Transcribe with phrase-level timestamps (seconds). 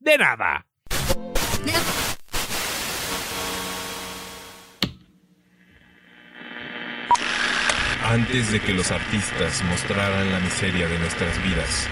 [0.00, 0.66] de nada.
[8.02, 11.86] Antes de que los artistas mostraran la miseria de nuestras vidas,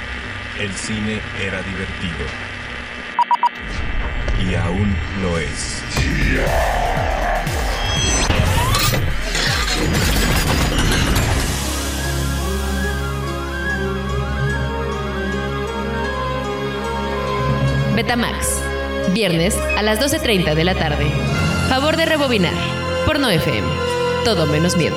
[0.59, 2.27] el cine era divertido.
[4.45, 5.83] Y aún lo es.
[17.99, 18.63] Betamax.
[19.13, 21.05] Viernes a las 12.30 de la tarde.
[21.69, 22.55] Favor de rebobinar.
[23.05, 23.67] Por no FM.
[24.25, 24.95] Todo menos miedo.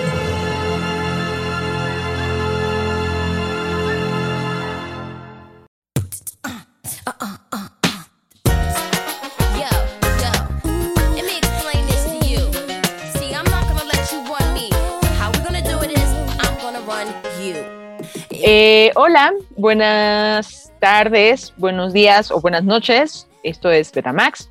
[18.29, 23.27] Eh, hola, buenas tardes, buenos días o buenas noches.
[23.43, 24.49] Esto es Betamax.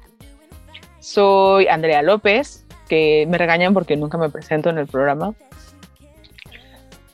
[1.01, 5.35] Soy Andrea López, que me regañan porque nunca me presento en el programa.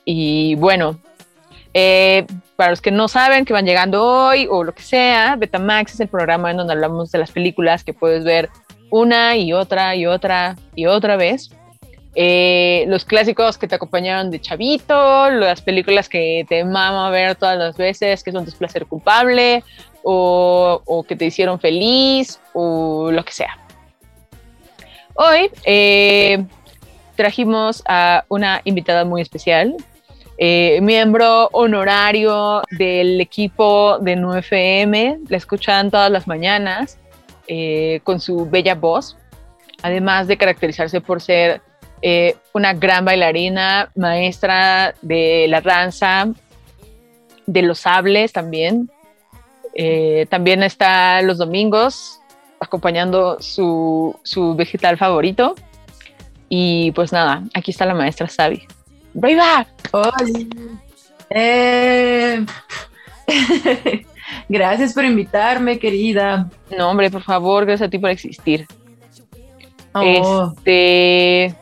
[0.05, 0.99] Y bueno,
[1.73, 5.95] eh, para los que no saben que van llegando hoy o lo que sea, Betamax
[5.95, 8.49] es el programa en donde hablamos de las películas que puedes ver
[8.91, 11.49] una y otra y otra y otra vez.
[12.19, 17.59] Eh, los clásicos que te acompañaron de chavito, las películas que te mama ver todas
[17.59, 19.63] las veces, que son tu placer culpable,
[20.01, 23.59] o, o que te hicieron feliz, o lo que sea.
[25.13, 26.43] Hoy eh,
[27.15, 29.75] trajimos a una invitada muy especial,
[30.39, 36.97] eh, miembro honorario del equipo de 9FM, la escuchan todas las mañanas
[38.03, 39.17] con su bella voz,
[39.83, 41.61] además de caracterizarse por ser
[42.01, 46.27] eh, una gran bailarina, maestra de la danza,
[47.45, 48.89] de los sables también.
[49.73, 52.19] Eh, también está los domingos
[52.59, 55.55] acompañando su, su vegetal favorito.
[56.49, 58.63] Y pues nada, aquí está la maestra Sabi.
[59.13, 59.67] ¡Brava!
[59.91, 60.13] Hola.
[61.29, 62.45] Eh,
[64.49, 66.49] Gracias por invitarme, querida.
[66.77, 68.65] No, hombre, por favor, gracias a ti por existir.
[69.93, 71.55] Oh, Este.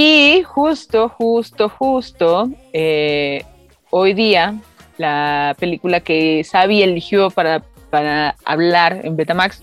[0.00, 3.42] Y justo, justo, justo, eh,
[3.90, 4.54] hoy día,
[4.96, 9.60] la película que Sabi eligió para, para hablar en Betamax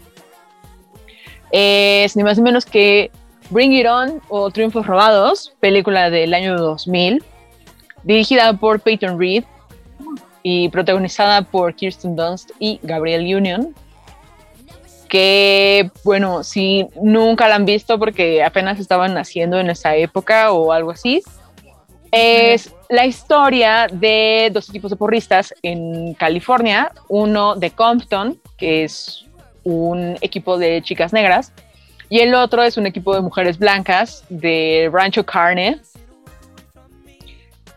[1.52, 3.12] es ni más ni menos que
[3.50, 7.24] Bring It On o Triunfos Robados, película del año 2000,
[8.04, 9.46] dirigida por Peyton Reed
[10.44, 13.74] y protagonizada por Kirsten Dunst y Gabrielle Union
[15.16, 20.74] que, bueno, si nunca la han visto porque apenas estaban naciendo en esa época o
[20.74, 21.24] algo así,
[22.12, 29.26] es la historia de dos equipos de porristas en California, uno de Compton, que es
[29.64, 31.54] un equipo de chicas negras,
[32.10, 35.80] y el otro es un equipo de mujeres blancas de Rancho Carne,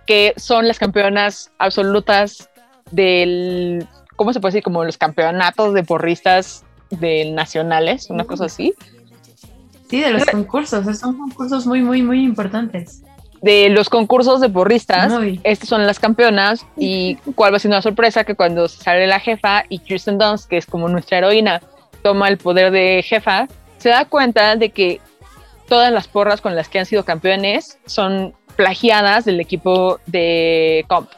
[0.08, 2.50] que son las campeonas absolutas
[2.90, 4.64] del, ¿cómo se puede decir?
[4.64, 8.74] Como los campeonatos de porristas de nacionales, una cosa así,
[9.88, 10.98] sí, de los concursos.
[10.98, 13.02] Son concursos muy, muy, muy importantes.
[13.42, 15.12] de los concursos de porristas.
[15.12, 15.40] Muy.
[15.44, 19.20] Estas son las campeonas y cuál va a ser una sorpresa que cuando sale la
[19.20, 21.60] jefa y Kirsten Dunst, que es como nuestra heroína,
[22.02, 23.46] toma el poder de jefa,
[23.78, 25.00] se da cuenta de que
[25.68, 31.08] todas las porras con las que han sido campeones son plagiadas del equipo de Comp.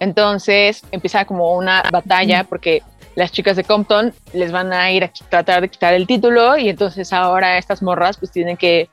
[0.00, 2.82] Entonces empieza como una batalla porque
[3.14, 6.68] las chicas de Compton les van a ir a tratar de quitar el título y
[6.68, 8.88] entonces ahora estas morras pues tienen que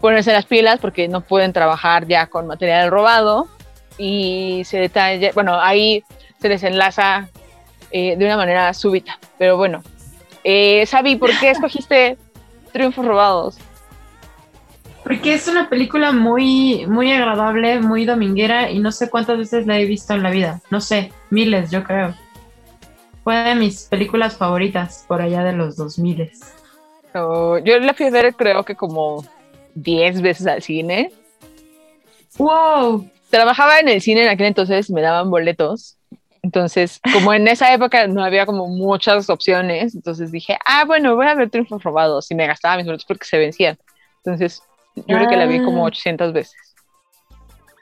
[0.00, 3.48] ponerse las pilas porque no pueden trabajar ya con material robado
[3.98, 6.02] y se detalla, bueno, ahí
[6.40, 7.28] se desenlaza
[7.90, 9.82] eh, de una manera súbita, pero bueno.
[10.42, 12.16] Eh, Sabi, ¿por qué escogiste
[12.72, 13.58] Triunfos Robados?
[15.02, 19.78] Porque es una película muy, muy agradable, muy dominguera y no sé cuántas veces la
[19.78, 20.60] he visto en la vida.
[20.70, 22.14] No sé, miles, yo creo.
[23.30, 26.32] Fue de mis películas favoritas por allá de los 2000.
[27.14, 29.24] Oh, yo la fui a ver creo que como
[29.76, 31.12] 10 veces al cine.
[32.38, 33.08] ¡Wow!
[33.30, 35.96] Trabajaba en el cine en aquel entonces, me daban boletos
[36.42, 41.28] Entonces, como en esa época no había como muchas opciones, entonces dije, ah, bueno, voy
[41.28, 43.78] a ver Triunfos Robados y me gastaba mis boletos porque se vencían.
[44.24, 44.60] Entonces,
[44.96, 45.90] yo creo que la vi como Ah.
[45.90, 46.74] 800 veces.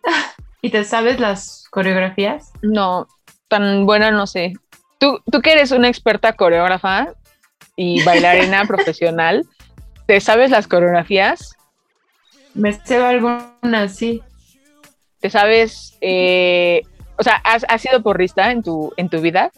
[0.61, 2.53] ¿Y te sabes las coreografías?
[2.61, 3.07] No,
[3.49, 4.53] tan buena no sé.
[4.99, 7.15] Tú, tú que eres una experta coreógrafa
[7.77, 9.47] y bailarina profesional,
[10.07, 11.53] ¿te sabes las coreografías?
[12.55, 14.21] Me sé algunas, sí.
[15.21, 16.83] ¿Te sabes, eh,
[17.17, 19.51] o sea, has, has sido porrista en tu, en tu vida?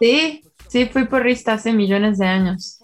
[0.00, 2.80] Sí, sí, fui porrista hace millones de años.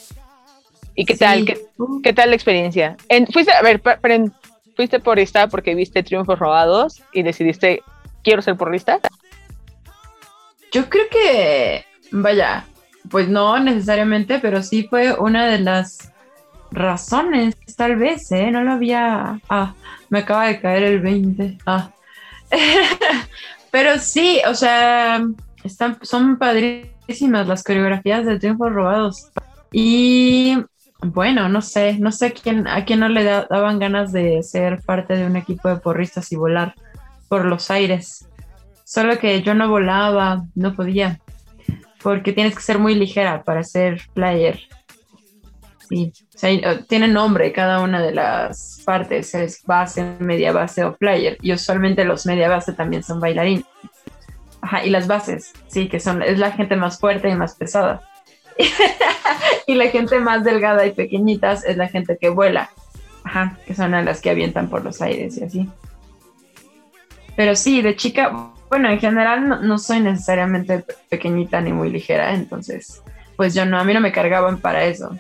[0.94, 1.20] ¿Y qué Sí.
[1.20, 1.44] tal?
[1.44, 1.60] ¿Qué,
[2.02, 2.96] qué tal la experiencia?
[3.08, 4.00] En- fuiste, a ver, pa-
[4.76, 7.82] fuiste porrista porque viste Triunfos Robados y decidiste,
[8.22, 9.00] quiero ser porrista.
[10.72, 12.64] Yo creo que, vaya,
[13.10, 16.12] pues no necesariamente, pero sí fue una de las
[16.70, 18.50] razones, tal vez, ¿eh?
[18.50, 19.40] No lo había...
[19.48, 19.74] Ah,
[20.10, 21.58] me acaba de caer el 20.
[21.66, 21.90] Ah.
[23.70, 25.22] pero sí, o sea,
[25.64, 29.30] están, son padrísimas las coreografías de Triunfos Robados.
[29.72, 30.58] Y
[31.00, 34.82] bueno, no sé, no sé quién, a quién no le da- daban ganas de ser
[34.82, 36.74] parte de un equipo de porristas y volar
[37.28, 38.27] por los aires.
[38.88, 41.20] Solo que yo no volaba, no podía,
[42.02, 44.60] porque tienes que ser muy ligera para ser player.
[45.90, 50.84] Sí, o sea, eh, tiene nombre cada una de las partes, es base, media base
[50.84, 53.66] o player, y usualmente los media base también son bailarines.
[54.62, 58.00] Ajá, y las bases, sí, que son, es la gente más fuerte y más pesada.
[59.66, 62.70] y la gente más delgada y pequeñitas es la gente que vuela.
[63.22, 65.68] Ajá, que son a las que avientan por los aires y así.
[67.38, 71.88] Pero sí, de chica, bueno, en general no, no soy necesariamente pe- pequeñita ni muy
[71.88, 73.00] ligera, entonces,
[73.36, 75.16] pues yo no, a mí no me cargaban para eso.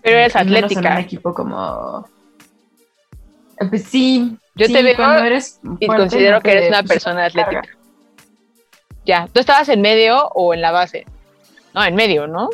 [0.00, 2.08] Pero eres Y menos En un atlética equipo como...
[3.58, 4.38] Eh, Pues sí.
[4.54, 7.28] Yo sí, te veo cuando eres y fuerte, considero no que eres una pues, persona
[7.32, 7.42] carga.
[7.58, 7.78] atlética.
[9.04, 11.04] Ya, ¿tú estabas en medio o en la base?
[11.74, 12.48] No, en medio, ¿no?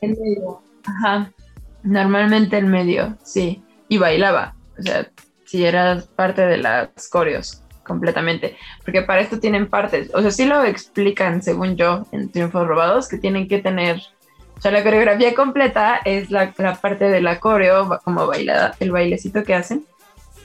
[0.00, 0.62] En medio.
[0.86, 1.32] Ajá.
[1.82, 3.64] Normalmente en medio, sí.
[3.88, 4.54] Y bailaba.
[4.78, 5.08] O sea,
[5.44, 8.56] si eras parte de las coreos, completamente.
[8.84, 10.10] Porque para esto tienen partes.
[10.14, 14.00] O sea, sí lo explican, según yo, en Triunfos Robados, que tienen que tener.
[14.56, 18.90] O sea, la coreografía completa es la, la parte de la coreo, como bailada, el
[18.90, 19.84] bailecito que hacen.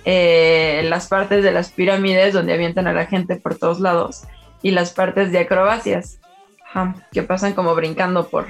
[0.06, 4.24] Eh, las partes de las pirámides donde avientan a la gente por todos lados.
[4.62, 6.20] Y las partes de acrobacias.
[7.12, 8.46] Que pasan como brincando por,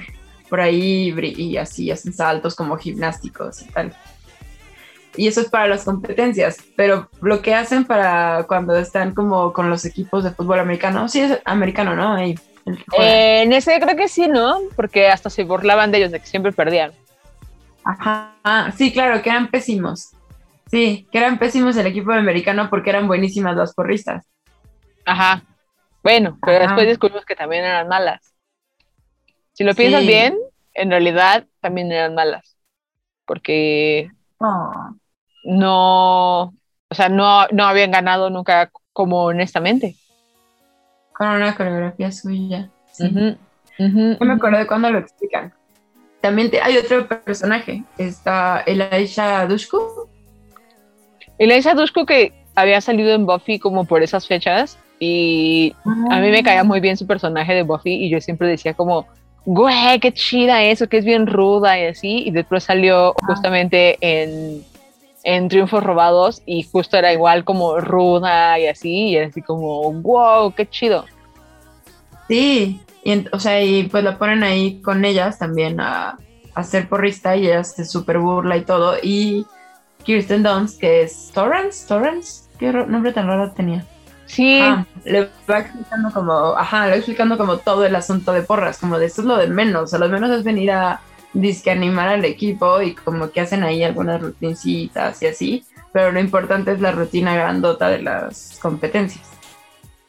[0.50, 3.94] por ahí y así hacen saltos como gimnásticos y tal.
[5.16, 9.68] Y eso es para las competencias, pero lo que hacen para cuando están como con
[9.68, 12.14] los equipos de fútbol americano, sí es americano, ¿no?
[12.14, 12.36] Ahí.
[12.98, 14.60] Eh, en ese creo que sí, ¿no?
[14.76, 16.92] Porque hasta se burlaban de ellos, de que siempre perdían.
[17.84, 20.10] Ajá, ah, sí, claro, que eran pésimos.
[20.68, 24.24] Sí, que eran pésimos el equipo americano porque eran buenísimas las porristas.
[25.04, 25.42] Ajá.
[26.04, 26.66] Bueno, pero Ajá.
[26.66, 28.34] después descubrimos que también eran malas.
[29.52, 30.06] Si lo piensas Sí.
[30.06, 30.38] bien,
[30.74, 32.56] en realidad también eran malas.
[33.26, 34.10] Porque
[34.42, 34.94] Oh,
[35.44, 39.96] no, o sea, no, no habían ganado nunca como honestamente.
[41.12, 42.68] con una coreografía suya.
[42.92, 43.06] Sí.
[43.78, 45.52] Ujú, No me acuerdo de cuándo lo explican.
[46.20, 50.08] También te- hay otro personaje, está Elisha Dushku.
[51.38, 55.74] Eliza Dushku que había salido en Buffy como por esas fechas y
[56.10, 59.06] a mí me caía muy bien su personaje de Buffy y yo siempre decía como,
[59.46, 62.24] güey, qué chida eso, que es bien ruda y así.
[62.26, 64.62] Y después salió justamente en,
[65.22, 69.08] en Triunfos Robados y justo era igual como ruda y así.
[69.08, 71.04] Y era así como, wow, qué chido.
[72.28, 76.18] Sí, y o sea, y pues la ponen ahí con ellas también a,
[76.54, 78.96] a ser porrista y ella se super burla y todo.
[79.02, 79.46] Y
[80.04, 83.84] Kirsten Dunst, que es Torrance, Torrance, qué nombre tan raro tenía.
[84.26, 88.42] Sí, Ah, le va explicando como, ajá, le va explicando como todo el asunto de
[88.42, 90.70] porras, como de esto es lo de menos, o sea, lo de menos es venir
[90.70, 91.00] a
[91.32, 96.20] disque animar al equipo y como que hacen ahí algunas rutincitas y así, pero lo
[96.20, 99.26] importante es la rutina grandota de las competencias,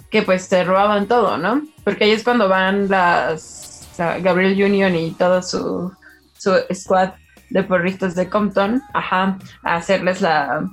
[0.09, 1.61] que pues se robaban todo, ¿no?
[1.83, 5.91] Porque ahí es cuando van las, o sea, Gabriel Union y todo su,
[6.37, 7.11] su squad
[7.49, 10.69] de porristas de Compton, ajá, a hacerles la,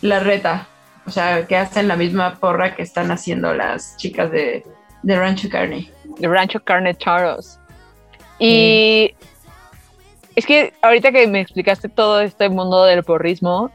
[0.00, 0.68] la reta
[1.06, 4.64] o sea, que hacen la misma porra que están haciendo las chicas de,
[5.02, 5.90] de Rancho Carney.
[6.18, 7.58] de Rancho Carne Charros.
[8.38, 9.14] Y
[10.36, 13.70] es que ahorita que me explicaste todo este mundo del porrismo,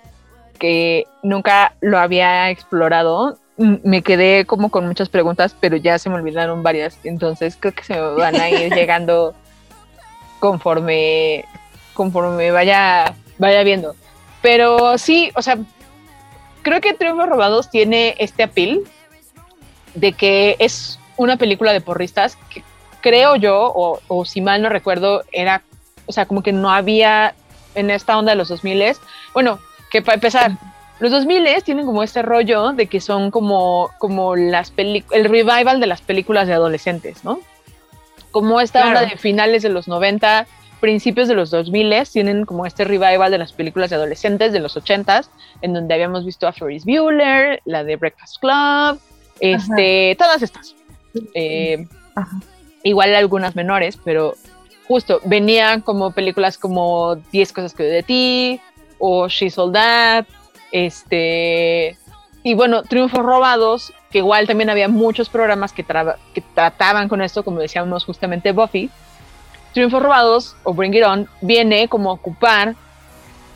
[0.60, 6.16] que nunca lo había explorado, me quedé como con muchas preguntas, pero ya se me
[6.16, 6.98] olvidaron varias.
[7.04, 9.34] Entonces creo que se me van a ir llegando
[10.40, 11.46] conforme,
[11.94, 13.96] conforme vaya, vaya viendo.
[14.42, 15.58] Pero sí, o sea,
[16.62, 18.82] creo que Triunfos Robados tiene este appeal
[19.96, 22.64] de que es una película de porristas que
[23.02, 25.64] creo yo, o, o si mal no recuerdo, era,
[26.10, 27.36] o sea, como que no había
[27.76, 28.96] en esta onda de los 2000
[29.34, 29.60] bueno,
[29.92, 30.52] que para empezar,
[31.00, 35.86] los 2000 tienen como este rollo de que son como, como las el revival de
[35.86, 37.40] las películas de adolescentes, ¿no?
[38.32, 39.00] Como esta Claro.
[39.00, 40.48] onda de finales de los 90,
[40.80, 44.76] principios de los 2000 tienen como este revival de las películas de adolescentes de los
[44.76, 45.30] 80s,
[45.62, 49.00] en donde habíamos visto a Ferris Bueller, la de Breakfast Club,
[49.40, 50.76] este, todas estas.
[51.34, 51.86] Eh,
[52.16, 52.40] Ajá.
[52.84, 54.36] igual algunas menores, pero
[54.90, 58.60] justo venían como películas como 10 cosas que de ti
[58.98, 60.26] o She's All That,
[60.72, 61.96] este
[62.42, 65.86] y bueno, Triunfos Robados, que igual también había muchos programas que,
[66.34, 68.90] que trataban con esto, como decíamos justamente Buffy.
[69.74, 72.76] Triunfos Robados o Bring It On viene como a ocupar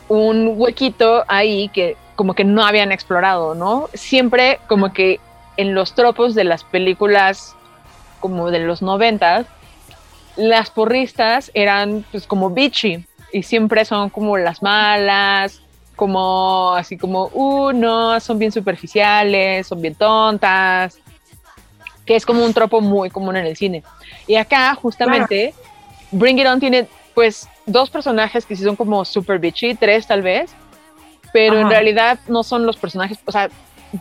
[0.08, 3.88] un huequito ahí que como que no habían explorado, ¿no?
[3.94, 5.18] Siempre como que
[5.56, 7.56] en los tropos de las películas
[8.20, 9.46] como de los noventas,
[10.36, 15.60] las porristas eran pues como bitchy y siempre son como las malas,
[15.96, 20.98] como así como, uh, no, son bien superficiales, son bien tontas,
[22.04, 23.82] que es como un tropo muy común en el cine.
[24.26, 25.54] Y acá justamente
[26.10, 30.22] Bring It On tiene pues dos personajes que sí son como super bitchy, tres tal
[30.22, 30.50] vez,
[31.32, 33.48] pero en realidad no son los personajes, o sea,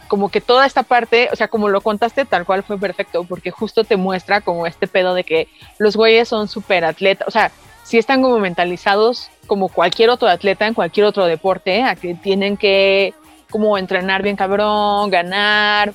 [0.08, 3.52] como que toda esta parte, o sea, como lo contaste, tal cual fue perfecto, porque
[3.52, 5.48] justo te muestra como este pedo de que
[5.80, 7.52] los güeyes son súper atletas, o sea,
[7.84, 12.58] sí están como mentalizados como cualquier otro atleta en cualquier otro deporte, a que tienen
[12.58, 13.14] que
[13.50, 15.94] como entrenar bien cabrón, ganar,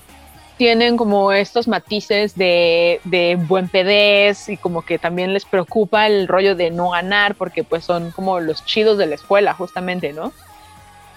[0.58, 6.28] tienen como estos matices de, de buen pedez y como que también les preocupa el
[6.28, 10.32] rollo de no ganar porque pues son como los chidos de la escuela justamente, ¿no?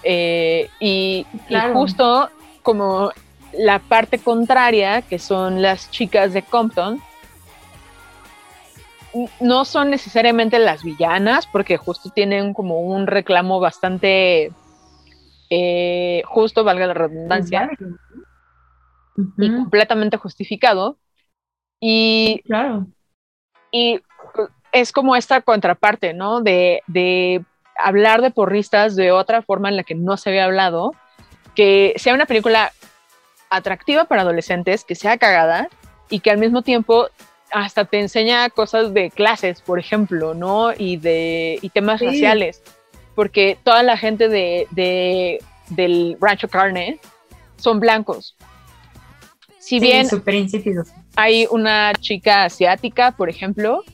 [0.04, 1.26] Eh, y,
[1.72, 2.30] justo
[2.62, 3.12] como
[3.52, 7.00] la parte contraria, que son las chicas de Compton,
[9.40, 14.52] no son necesariamente las villanas, porque justo tienen como un reclamo bastante
[15.50, 17.70] eh, justo, valga la redundancia,
[19.36, 20.96] y completamente justificado.
[21.78, 22.86] Y, Claro.
[23.70, 24.00] y
[24.72, 26.40] es como esta contraparte, ¿no?
[26.40, 27.44] De, de
[27.76, 30.92] hablar de porristas de otra forma en la que no se había hablado,
[31.54, 32.72] que sea una película
[33.50, 35.68] atractiva para adolescentes, que sea cagada
[36.08, 37.08] y que al mismo tiempo
[37.50, 40.72] hasta te enseña cosas de clases, por ejemplo, ¿no?
[40.76, 42.06] Y de y temas Sí.
[42.06, 42.62] raciales,
[43.14, 46.98] porque toda la gente de, de- del Rancho Carne
[47.56, 48.34] son blancos.
[49.58, 50.08] Si Sí, bien
[51.14, 53.84] hay una chica asiática, por ejemplo,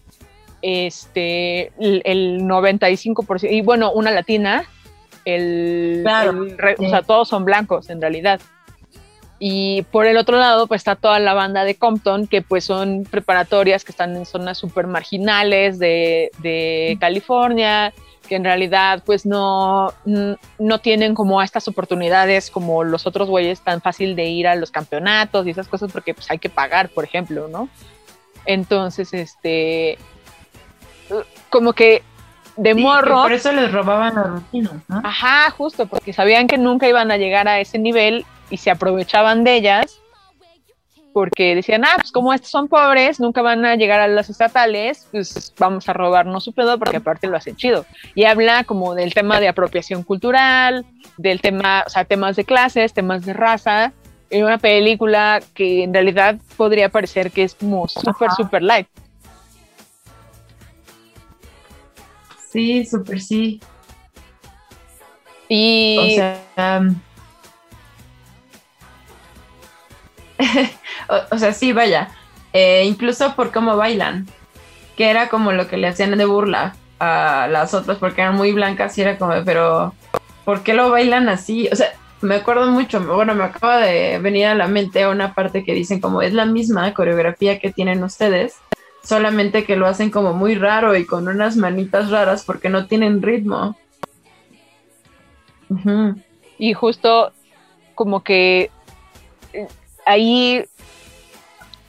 [0.63, 4.65] este, el, el 95%, y bueno, una latina,
[5.29, 6.87] el, Claro, el sí.
[6.87, 8.41] o sea, todos son blancos en realidad.
[9.41, 13.05] Y por el otro lado, pues está toda la banda de Compton, que pues son
[13.05, 17.93] preparatorias que están en zonas súper marginales de, de California,
[18.29, 23.81] que en realidad pues no, no tienen como estas oportunidades como los otros güeyes tan
[23.81, 27.05] fácil de ir a los campeonatos y esas cosas porque pues hay que pagar, por
[27.05, 27.69] ejemplo, ¿no?
[28.45, 29.99] Entonces, este,
[31.49, 32.03] como que
[32.59, 35.01] de Sí, morro, Por eso les robaban los rutinos, ¿no?
[35.05, 39.45] Ajá, justo, porque sabían que nunca iban a llegar a ese nivel y se aprovechaban
[39.45, 40.01] de ellas
[41.13, 45.09] porque decían, ah, pues como estos son pobres, nunca van a llegar a las estatales,
[45.11, 47.87] pues vamos a robarnos su pedo porque aparte lo hacen chido.
[48.15, 50.85] Y habla como del tema de apropiación cultural,
[51.17, 53.93] del tema, o sea, temas de clases, temas de raza,
[54.31, 58.87] en una película que en realidad podría parecer que es como súper, súper light.
[62.51, 63.61] Sí, súper sí.
[65.49, 66.81] Y O sea.
[66.81, 66.95] um,
[71.09, 72.09] o, o sea, sí, vaya.
[72.53, 74.27] Eh, incluso por cómo bailan.
[74.97, 78.53] Que era como lo que le hacían de burla a las otras porque eran muy
[78.53, 79.95] blancas y era como, pero
[80.45, 81.69] ¿por qué lo bailan así?
[81.71, 85.65] O sea, me acuerdo mucho, bueno, me acaba de venir a la mente una parte
[85.65, 88.57] que dicen como es la misma coreografía que tienen ustedes,
[89.09, 93.23] solamente que lo hacen como muy raro y con unas manitas raras porque no tienen
[93.23, 93.75] ritmo.
[96.59, 97.33] Y justo
[97.95, 98.71] como que
[99.55, 99.67] eh,
[100.05, 100.63] ahí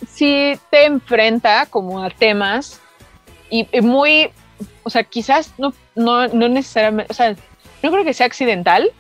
[0.08, 2.80] sí te enfrenta como a temas
[3.50, 4.30] y, y muy,
[4.84, 7.36] o sea, quizás no, no, no necesariamente, o sea,
[7.84, 8.92] no creo que sea accidental,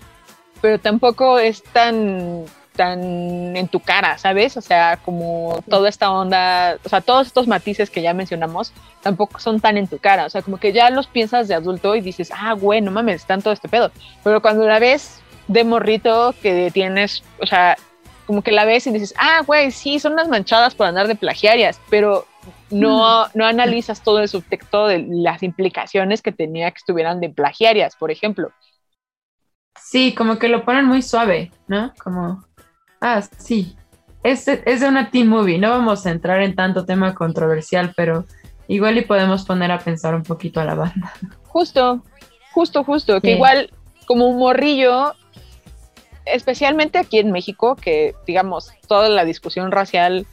[0.60, 2.44] pero tampoco es tan
[2.80, 4.56] tan en tu cara, ¿sabes?
[4.56, 8.72] O sea, como toda esta onda, o sea, todos estos matices que ya mencionamos
[9.02, 11.94] tampoco son tan en tu cara, o sea, como que ya los piensas de adulto
[11.94, 13.92] y dices, ah, güey, no mames, están todo este pedo,
[14.24, 15.20] pero cuando la ves
[15.50, 17.76] de morrito que tienes, o sea,
[18.26, 21.16] como que la ves y dices, ah, güey, sí, son unas manchadas por andar de
[21.16, 22.28] plagiarias, pero
[22.70, 27.98] no, no analizas todo el subtexto de las implicaciones que tenía que estuvieran de plagiarias,
[27.98, 28.54] por ejemplo.
[29.76, 31.94] Sí, como que lo ponen muy suave, ¿no?
[32.02, 32.46] Como,
[33.02, 33.76] ah, sí.
[34.24, 38.26] Es, es de una teen movie, no vamos a entrar en tanto tema controversial, pero
[38.68, 41.14] igual y podemos poner a pensar un poquito a la banda.
[41.48, 42.04] Justo,
[42.52, 43.72] justo, justo, que igual
[44.06, 45.14] como un morrillo,
[46.26, 50.28] especialmente aquí en México, que digamos, toda la discusión racial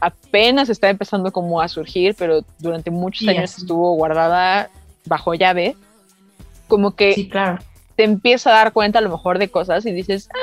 [0.00, 4.70] apenas está empezando como a surgir, pero durante muchos Sí, años estuvo guardada
[5.06, 5.74] bajo llave,
[6.68, 7.58] como que Sí, claro.
[7.96, 10.38] te empieza a dar cuenta a lo mejor de cosas y dices, ah,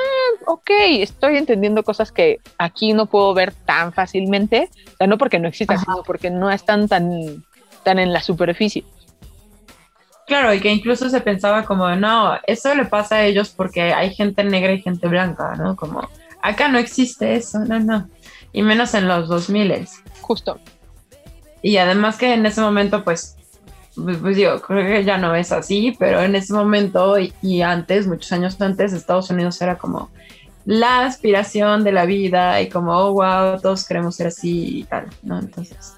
[0.46, 5.38] ok, estoy entendiendo cosas que aquí no puedo ver tan fácilmente, o sea, no porque
[5.38, 5.84] no existan, Ajá.
[5.84, 7.44] sino porque no están tan,
[7.82, 8.84] tan en la superficie.
[10.26, 14.12] Claro, y que incluso se pensaba como, no, eso le pasa a ellos porque hay
[14.14, 15.76] gente negra y gente blanca, ¿no?
[15.76, 16.08] Como,
[16.42, 18.08] acá no existe eso, no, no.
[18.52, 19.86] Y menos en los 2000
[20.20, 20.58] Justo.
[21.62, 23.35] Y además que en ese momento, pues,
[23.96, 27.62] pues, pues digo, creo que ya no es así, pero en ese momento y, y
[27.62, 30.10] antes, muchos años antes, Estados Unidos era como
[30.66, 35.06] la aspiración de la vida y como, oh, wow, todos queremos ser así y tal,
[35.22, 35.38] ¿no?
[35.38, 35.94] Entonces,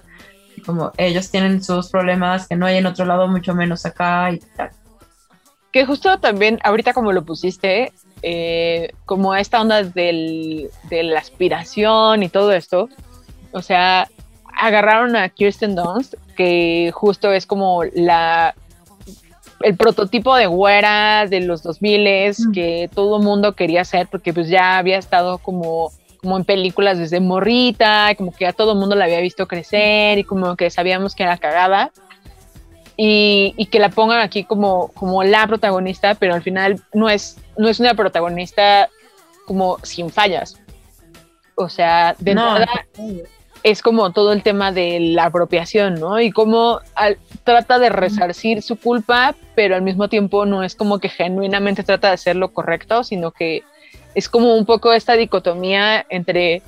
[0.64, 4.38] como ellos tienen sus problemas que no hay en otro lado, mucho menos acá y
[4.38, 4.71] tal.
[5.73, 12.23] Que justo también, ahorita como lo pusiste, eh, como esta onda del, de la aspiración
[12.23, 12.88] y todo esto,
[13.52, 14.09] o sea,
[14.59, 18.54] agarraron a Kirsten Dunst, que justo es como la
[19.61, 22.07] el prototipo de güera de los 2000
[22.38, 22.52] Mm.
[22.52, 25.90] que todo mundo quería ser porque pues ya había estado como
[26.21, 30.25] como en películas desde morrita, como que a todo mundo la había visto crecer y
[30.25, 31.90] como que sabíamos que era cagada
[32.97, 37.37] y, y que la pongan aquí como, como la protagonista, pero al final no es,
[37.57, 38.88] no es una protagonista
[39.47, 40.57] como sin fallas.
[41.54, 42.85] O sea, de No, entrada
[43.62, 46.21] es como todo el tema de la apropiación, ¿no?
[46.21, 50.99] Y cómo al- trata de resarcir su culpa, pero al mismo tiempo no es como
[50.99, 53.62] que genuinamente trata de hacer lo correcto, sino que
[54.14, 56.62] es como un poco esta dicotomía entre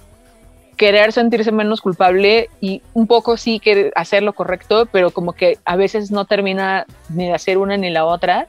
[0.76, 5.59] querer sentirse menos culpable y un poco sí querer hacer lo correcto, pero como que
[5.64, 8.46] a veces no termina ni de hacer una ni la otra,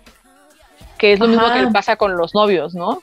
[0.97, 3.01] que es lo mismo que le pasa con los novios, ¿no?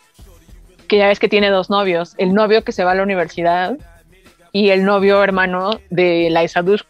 [0.88, 3.76] Que ya ves que tiene dos novios, el novio que se va a la universidad
[4.52, 6.86] y el novio hermano de la Isadur.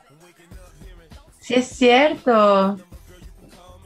[1.41, 2.79] Sí, es cierto.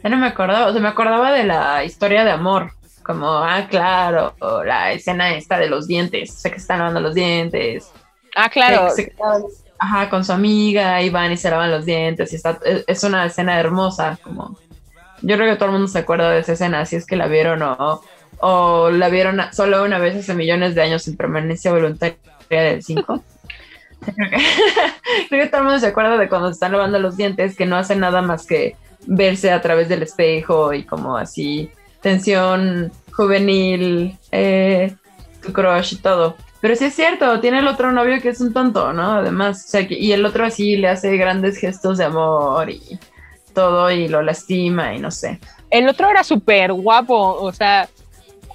[0.02, 2.72] Ya no me acordaba, o sea, me acordaba de la historia de amor.
[3.02, 6.30] Como, ah, claro, la escena esta de los dientes.
[6.30, 7.90] O sea, que están lavando los dientes.
[8.36, 9.14] Ah, claro, Que se
[9.78, 12.32] ajá, con su amiga y van y se lavan los dientes.
[12.32, 14.18] Y está, es, una escena hermosa.
[14.22, 14.56] Como,
[15.20, 17.26] yo creo que todo el mundo se acuerda de esa escena, si es que la
[17.26, 18.00] vieron o,
[18.40, 22.16] o la vieron solo una vez hace millones de años en permanencia voluntaria
[22.48, 23.22] del 5.
[25.28, 27.66] Creo que, todo el mundo se acuerda de cuando se están lavando los dientes, que
[27.66, 34.16] no hacen nada más que verse a través del espejo y como así, tensión juvenil,
[34.30, 34.94] eh,
[35.52, 36.36] crush y todo.
[36.60, 39.14] Pero sí es cierto, tiene el otro novio que es un tonto, ¿no?
[39.14, 42.98] Además, o sea, y el otro así le hace grandes gestos de amor y
[43.52, 45.38] todo y lo lastima y no sé.
[45.70, 47.88] el otro era súper guapo, o sea,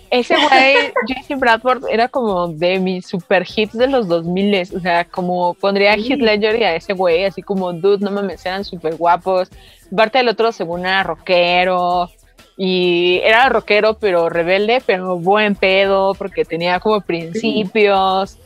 [0.10, 5.06] ese güey, Jesse Bradford, era como de mis super hits de los 2000, o sea,
[5.06, 5.96] como pondría a.
[5.96, 9.50] Heath Ledger y a ese güey, así como, dude, no mames, eran súper guapos.
[9.96, 12.10] Parte del otro, según era rockero,
[12.58, 18.38] y era rockero, pero rebelde, pero buen pedo, porque tenía como principios,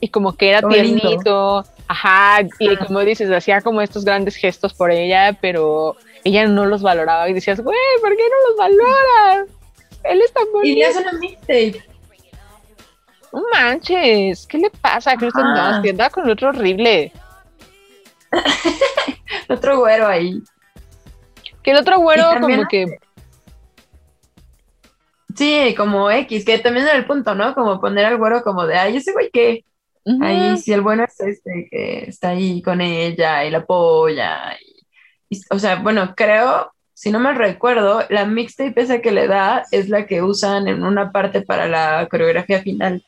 [0.00, 4.90] y como que era tiernito, ajá, y como dices, hacía como estos grandes gestos por
[4.90, 9.59] ella, pero ella no los valoraba, y decías, güey, ¿por qué no los valoras?
[10.04, 10.78] Él es tan Y bonito.
[10.78, 11.84] le hace una mixtape.
[13.32, 15.68] No manches, ¿qué le pasa a Kristen Ajá.
[15.72, 15.82] Dunst?
[15.84, 17.12] Que anda con otro horrible.
[19.48, 20.40] Otro güero ahí.
[21.62, 22.98] Que el otro güero Y como que...
[25.36, 27.54] Sí, como X, que también era el punto, ¿no?
[27.54, 29.64] Como poner al güero como de, ay, ese güey que,
[30.04, 34.56] ujú, ahí, si el bueno es este, que está ahí con ella y la apoya.
[34.60, 39.26] y- y- o sea, bueno, creo, si no me recuerdo, la mixtape esa que le
[39.26, 43.02] da es la que usan en una parte para la coreografía final.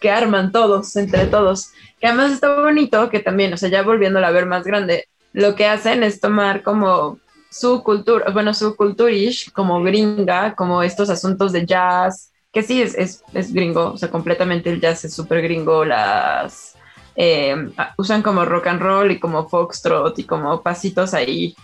[0.00, 1.72] que arman todos, entre todos.
[1.98, 5.56] Que además está bonito que también, o sea, ya volviéndola a ver más grande, lo
[5.56, 7.18] que hacen es tomar como
[7.50, 12.94] su cultura, bueno, su culturish como gringa, como estos asuntos de jazz, que sí es,
[12.94, 16.76] es, es gringo, o sea, completamente el jazz es súper gringo, las
[17.16, 17.56] eh,
[17.98, 21.56] usan como rock and roll y como foxtrot y como pasitos ahí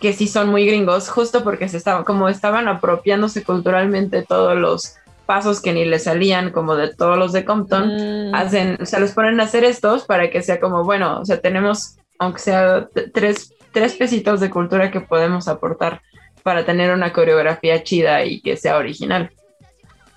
[0.00, 4.94] que sí son muy gringos, justo porque se estaban, como estaban apropiándose culturalmente todos los
[5.26, 8.98] pasos que ni le salían como de todos los de Compton, Mm, hacen, o sea,
[8.98, 12.88] los ponen a hacer estos para que sea como, bueno, o sea, tenemos, aunque sea
[13.12, 16.00] tres, tres pesitos de cultura que podemos aportar
[16.42, 19.30] para tener una coreografía chida y que sea original.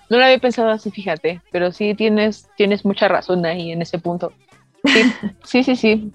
[0.08, 3.98] No lo había pensado así, fíjate, pero sí tienes, tienes mucha razón ahí en ese
[3.98, 4.32] punto.
[4.84, 5.02] Sí,
[5.44, 5.76] sí, sí.
[5.76, 6.12] sí.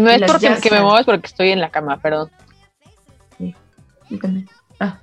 [0.00, 0.84] Si ves las porque que me hands.
[0.84, 2.30] muevas porque estoy en la cama, perdón.
[3.38, 3.54] Sí,
[4.20, 4.48] también.
[4.80, 4.98] Ah.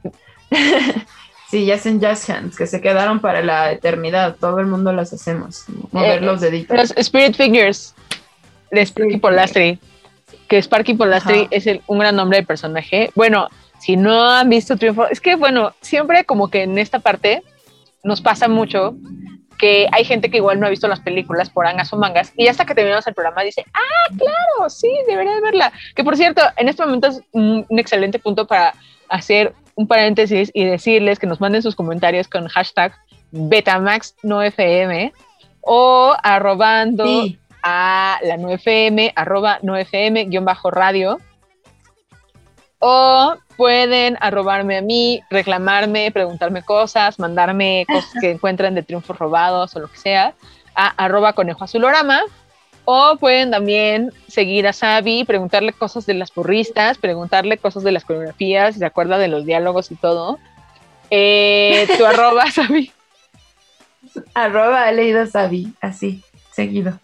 [1.50, 4.38] Sí, ya hacen jazz hands que se quedaron para la eternidad.
[4.40, 5.66] Todo el mundo las hacemos.
[5.92, 6.76] Mover Eh, los deditos.
[6.76, 7.94] Los Spirit Figures
[8.72, 9.78] de Sparky Polastri.
[10.48, 11.48] Que Sparky Polastri Ajá.
[11.52, 13.12] es el- un gran nombre de personaje.
[13.14, 17.44] Bueno, si no han visto Triunfo, es que bueno, siempre como que en esta parte
[18.04, 18.96] nos pasa mucho
[19.64, 22.48] que hay gente que igual no ha visto las películas por angas o mangas y
[22.48, 25.72] hasta que terminamos el programa dice, ah, claro, sí, debería de verla.
[25.96, 28.74] Que por cierto, en este momento es un, excelente punto para
[29.08, 32.94] hacer un paréntesis y decirles que nos manden sus comentarios con hashtag
[33.32, 35.14] BetamaxNoFM
[35.62, 37.40] o arrobando Sí.
[37.64, 41.22] a la 9FM, arroba 9FM, guion bajo radio.
[42.86, 49.74] O pueden arrobarme a mí, reclamarme, preguntarme cosas, mandarme cosas que encuentren de triunfos robados
[49.78, 50.34] o lo que sea,
[50.76, 52.24] a arroba conejo azulorama.
[52.84, 58.04] O pueden también seguir a Sabi, preguntarle cosas de las porristas, preguntarle cosas de las
[58.04, 60.38] coreografías, si se acuerda de los diálogos y todo.
[61.10, 62.92] Eh, tu arroba, Sabi.
[64.34, 67.00] Arroba he leído Sabi, así, seguido.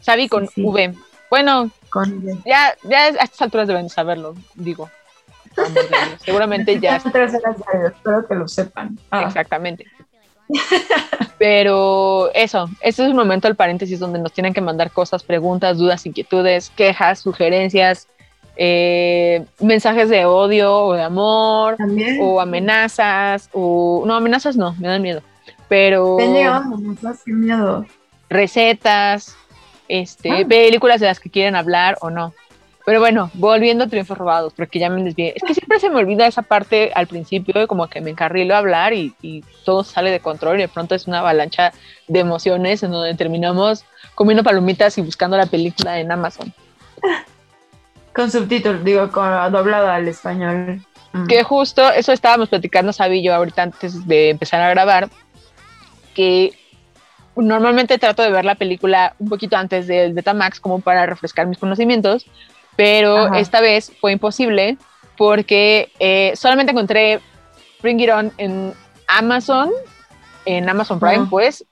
[0.00, 0.62] Sabi con Sí, sí.
[0.64, 0.94] V.
[1.30, 1.72] Bueno,
[2.44, 4.88] Ya, ya a estas alturas deben saberlo, digo.
[6.24, 6.98] Seguramente ya.
[6.98, 8.98] Tres horas diarias, espero que lo sepan.
[9.10, 9.86] Ah, Exactamente.
[11.38, 15.78] Pero eso, este es un momento del paréntesis donde nos tienen que mandar cosas, preguntas,
[15.78, 18.06] dudas, inquietudes, quejas, sugerencias,
[18.56, 22.18] eh, mensajes de odio o de amor, También.
[22.20, 25.22] o amenazas, o no, amenazas no, me dan miedo,
[25.68, 27.86] pero llegado amenazas, qué miedo.
[28.28, 29.36] recetas,
[30.00, 30.44] este, Ah.
[30.48, 32.32] películas de las que quieren hablar o no.
[32.84, 35.34] Pero bueno, volviendo a Triunfos Robados, porque ya me desvié.
[35.36, 38.58] Es que siempre se me olvida esa parte al principio, como que me encarrilo a
[38.58, 41.72] hablar y, y todo sale de control y de pronto es una avalancha
[42.08, 43.84] de emociones en donde terminamos
[44.16, 46.52] comiendo palomitas y buscando la película en Amazon.
[48.14, 50.82] Con subtítulos, digo, con doblada al español.
[51.12, 51.26] Mm.
[51.28, 55.08] Que justo eso estábamos platicando, Sabi y yo, ahorita antes de empezar a grabar,
[56.14, 56.52] que
[57.36, 61.58] normalmente trato de ver la película un poquito antes del Betamax como para refrescar mis
[61.58, 62.26] conocimientos,
[62.76, 63.38] pero Ajá.
[63.38, 64.76] esta vez fue imposible
[65.16, 67.20] porque eh, solamente encontré
[67.80, 68.72] Bring It On en
[69.08, 69.70] Amazon,
[70.44, 71.64] en Amazon Prime, pues,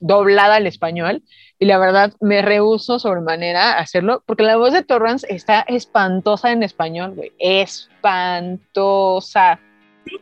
[0.00, 1.22] doblada al español.
[1.58, 6.50] Y la verdad me rehuso sobremanera a hacerlo porque la voz de Torrance está espantosa
[6.50, 7.32] en español, güey.
[7.38, 8.80] Espantosa.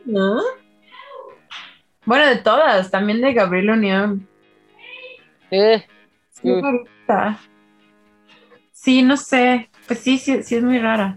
[0.05, 0.41] ¿No?
[2.05, 4.27] Bueno, de todas, también de Gabriel Unión.
[5.53, 5.85] Eh,
[8.71, 9.69] Sí, no sé.
[9.87, 11.15] Pues sí, sí, sí es muy rara.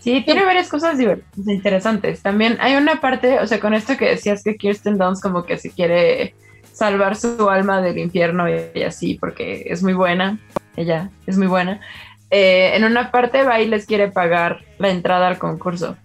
[0.00, 2.22] Sí, tiene varias cosas divertidas, interesantes.
[2.22, 5.58] También hay una parte, o sea, con esto que decías que Kirsten Dunst como que
[5.58, 6.34] se quiere
[6.72, 10.38] salvar su alma del infierno y, y así, porque es muy buena.
[10.76, 11.80] Ella es muy buena.
[12.30, 15.96] Eh, en una parte va y les quiere pagar la entrada al concurso.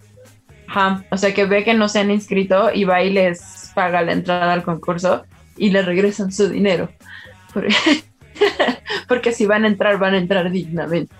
[0.66, 1.04] Ajá.
[1.10, 4.12] O sea, que ve que no se han inscrito y va y les paga la
[4.12, 5.24] entrada al concurso
[5.56, 6.90] y le regresan su dinero.
[9.08, 11.14] Porque, si van a entrar, van a entrar dignamente.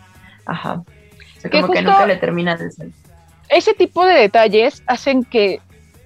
[0.44, 0.74] Ajá.
[0.74, 2.92] O sea, Que como que nunca le termina de salir.
[3.48, 5.60] ese tipo de detalles hacen que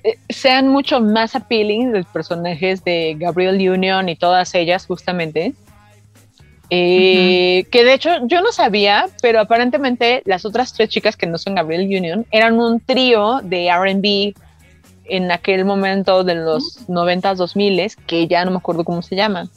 [0.05, 5.53] eh, sean mucho más appealing los personajes de Gabriel Union y todas ellas justamente.
[6.71, 11.37] Eh, Que de hecho yo no sabía, pero aparentemente las otras tres chicas que no
[11.37, 14.35] son Gabriel Union eran un trío de RB
[15.07, 19.51] en aquel momento de los 90s, 2000 que ya no me acuerdo cómo se llaman.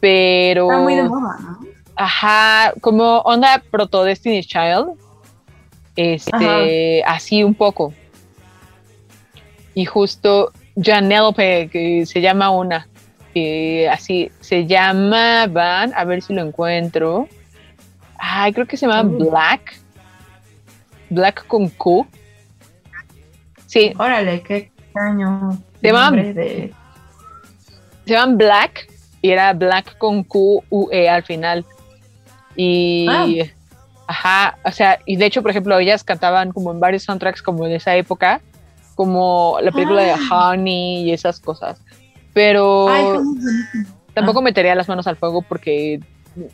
[0.00, 0.64] Pero...
[0.70, 1.58] Está muy de moda, ¿no?
[1.96, 4.90] Ajá, como onda proto Destiny's Child.
[5.96, 7.92] Este, así un poco.
[9.74, 12.86] Y justo Janelope, que se llama una,
[13.34, 17.28] que así se llamaban, a ver si lo encuentro.
[18.16, 19.18] Ay, creo que se llama Mm.
[19.18, 19.80] Black.
[21.10, 22.06] Black con Q.
[23.66, 24.56] Sí, Órale, qué
[24.86, 25.58] extraño.
[25.80, 26.72] Se llama- nombre de...
[28.04, 28.88] se llaman Black
[29.22, 31.64] y era Black con Q U E al final.
[32.56, 33.26] Y Ah.
[34.06, 37.64] ajá, o sea, y de hecho, por ejemplo, ellas cantaban como en varios soundtracks como
[37.66, 38.40] de esa época,
[38.94, 40.50] como la película de Ah.
[40.50, 41.80] Honey y esas cosas.
[42.34, 43.18] Pero Ay,
[44.14, 46.00] tampoco metería las manos al fuego porque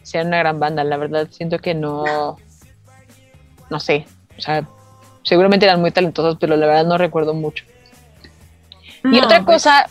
[0.02, 2.36] sean una gran banda, la verdad, siento que no
[3.70, 4.66] no sé, o sea,
[5.22, 7.64] seguramente eran muy talentosos, pero la verdad no recuerdo mucho.
[9.04, 9.86] y otra pues, cosa,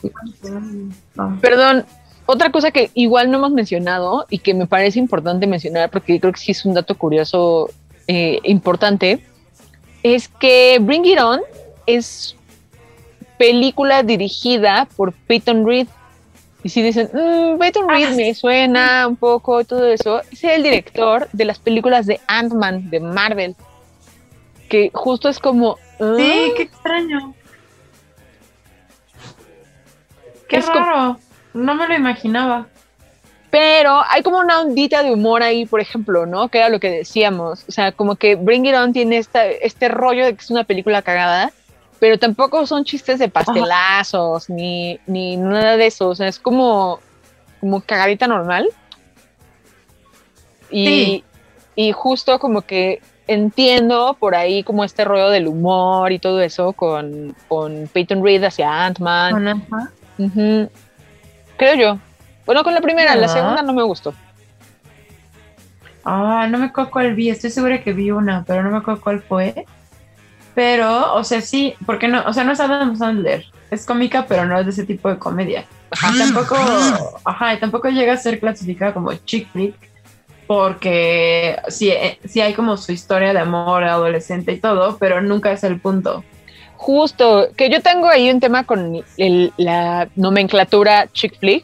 [1.16, 1.38] no.
[1.42, 1.86] perdón,
[2.26, 6.32] otra cosa que igual no hemos mencionado y que me parece importante mencionar porque creo
[6.34, 7.70] que sí es un dato curioso
[8.08, 9.24] eh, importante,
[10.04, 11.42] es que Bring It On
[11.86, 12.36] es
[13.38, 15.88] película dirigida por Peyton Reed.
[16.64, 20.44] Y si dicen, "Mm, Peyton Reed Ah, me suena un poco y todo eso, es
[20.46, 23.56] el director de las películas de Ant-Man de Marvel.
[24.70, 25.78] Que justo es como.
[26.00, 26.14] "Ah".
[26.18, 27.34] Sí, qué extraño.
[30.48, 31.18] Qué Es como- raro.
[31.54, 32.68] No me lo imaginaba.
[33.50, 36.50] Pero hay como una ondita de humor ahí, por ejemplo, ¿no?
[36.50, 37.66] Que era lo que decíamos.
[37.68, 40.64] O sea, como que Bring It On tiene esta, este rollo de que es una
[40.64, 41.52] película cagada,
[42.00, 46.10] pero tampoco son chistes de pastelazos ni, ni nada de eso.
[46.10, 47.00] O sea, es como,
[47.60, 48.70] como cagadita normal.
[50.72, 51.24] Y, Sí.
[51.76, 56.74] y justo como que entiendo por ahí como este rollo del humor y todo eso
[56.74, 59.32] con, con Peyton Reed hacia Ant-Man.
[59.34, 60.70] Con Ant-Man.
[61.64, 62.00] Creo yo.
[62.46, 64.14] Bueno, con la primera, la segunda no me gustó.
[66.04, 67.30] Ah, no me acuerdo cuál vi.
[67.30, 69.66] Estoy segura que vi una, pero no me acuerdo cuál fue.
[70.54, 73.46] Pero, o sea, sí, porque no, o sea, no es Adam Sandler.
[73.72, 75.64] Es cómica, pero no es de ese tipo de comedia.
[76.14, 76.58] Y tampoco,
[77.24, 79.76] ajá, y tampoco llega a ser clasificada como chick flick,
[80.48, 85.54] porque sí, eh, sí hay como su historia de amor adolescente y todo, pero nunca
[85.54, 86.26] es el punto.
[86.84, 91.64] Justo, que yo tengo ahí un tema con el- la nomenclatura chick flick.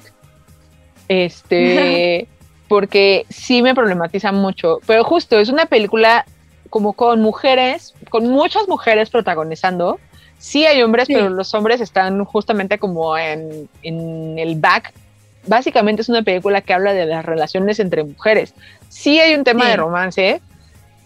[1.10, 2.26] Este,
[2.70, 4.80] porque sí me problematiza mucho.
[4.88, 6.26] Pero justo, es una película
[6.70, 10.00] como con mujeres, con muchas mujeres protagonizando.
[10.38, 11.16] Sí hay hombres, Sí.
[11.16, 14.94] pero los hombres están justamente como en, en el back.
[15.48, 18.54] Básicamente es una película que habla de las relaciones entre mujeres.
[18.88, 19.72] Sí hay un tema Sí.
[19.72, 20.42] de romance,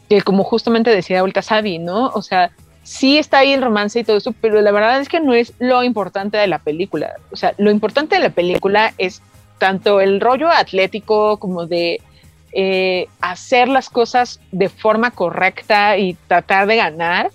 [0.08, 2.10] que como justamente decía ahorita Sabi, ¿no?
[2.10, 2.52] O sea,
[2.84, 5.54] sí está ahí el romance y todo eso, pero la verdad es que no es
[5.60, 7.14] lo importante de la película.
[7.32, 9.22] O sea, lo importante de la película es
[9.58, 12.02] tanto el rollo atlético como de
[12.52, 17.32] eh, hacer las cosas de forma correcta y tratar de ganar,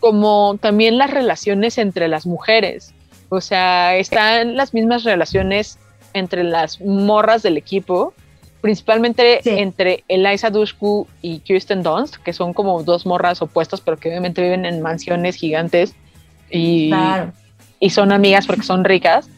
[0.00, 2.94] como también las relaciones entre las mujeres.
[3.28, 5.78] O sea, están las mismas relaciones
[6.14, 8.14] entre las morras del equipo,
[8.60, 9.50] principalmente Sí.
[9.50, 14.42] entre Eliza Dushku y Kirsten Dunst, que son como dos morras opuestas, pero que obviamente
[14.42, 15.94] viven en mansiones gigantes
[16.50, 17.32] y, Claro.
[17.80, 19.28] y son amigas porque son ricas.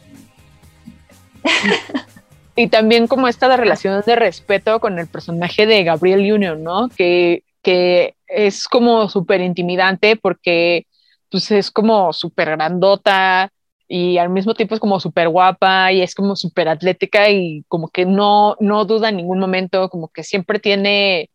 [2.56, 6.88] y también como esta relación de respeto con el personaje de Gabriel Union, ¿no?
[6.88, 10.86] Que, que es como súper intimidante porque
[11.30, 13.52] pues es como súper grandota
[13.92, 17.88] y al mismo tiempo es como súper guapa y es como súper atlética y como
[17.88, 21.28] que no, no duda en ningún momento, como que siempre tiene,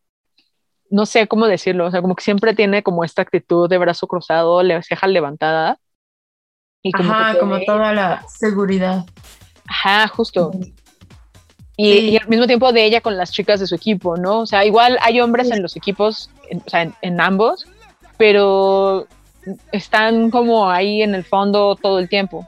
[0.89, 4.07] no sé cómo decirlo, o sea, como que siempre tiene como esta actitud de brazo
[4.07, 5.79] cruzado, le ceja levantada.
[6.81, 9.05] Y como Ajá, que como toda la seguridad.
[9.67, 10.51] Ajá, justo.
[11.75, 12.09] Y, Sí.
[12.11, 14.39] y al mismo tiempo de ella con las chicas de su equipo, ¿no?
[14.39, 17.65] O sea, igual hay hombres en los equipos, en- o sea, en, en ambos,
[18.17, 19.07] pero
[19.71, 22.47] están como ahí en el fondo todo el tiempo.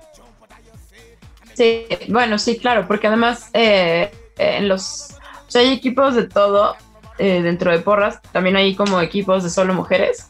[1.54, 5.16] Sí, bueno, sí, claro, porque además eh, en los,
[5.56, 6.76] hay equipos de todo
[7.18, 10.30] eh, dentro de porras, también hay como equipos de solo mujeres,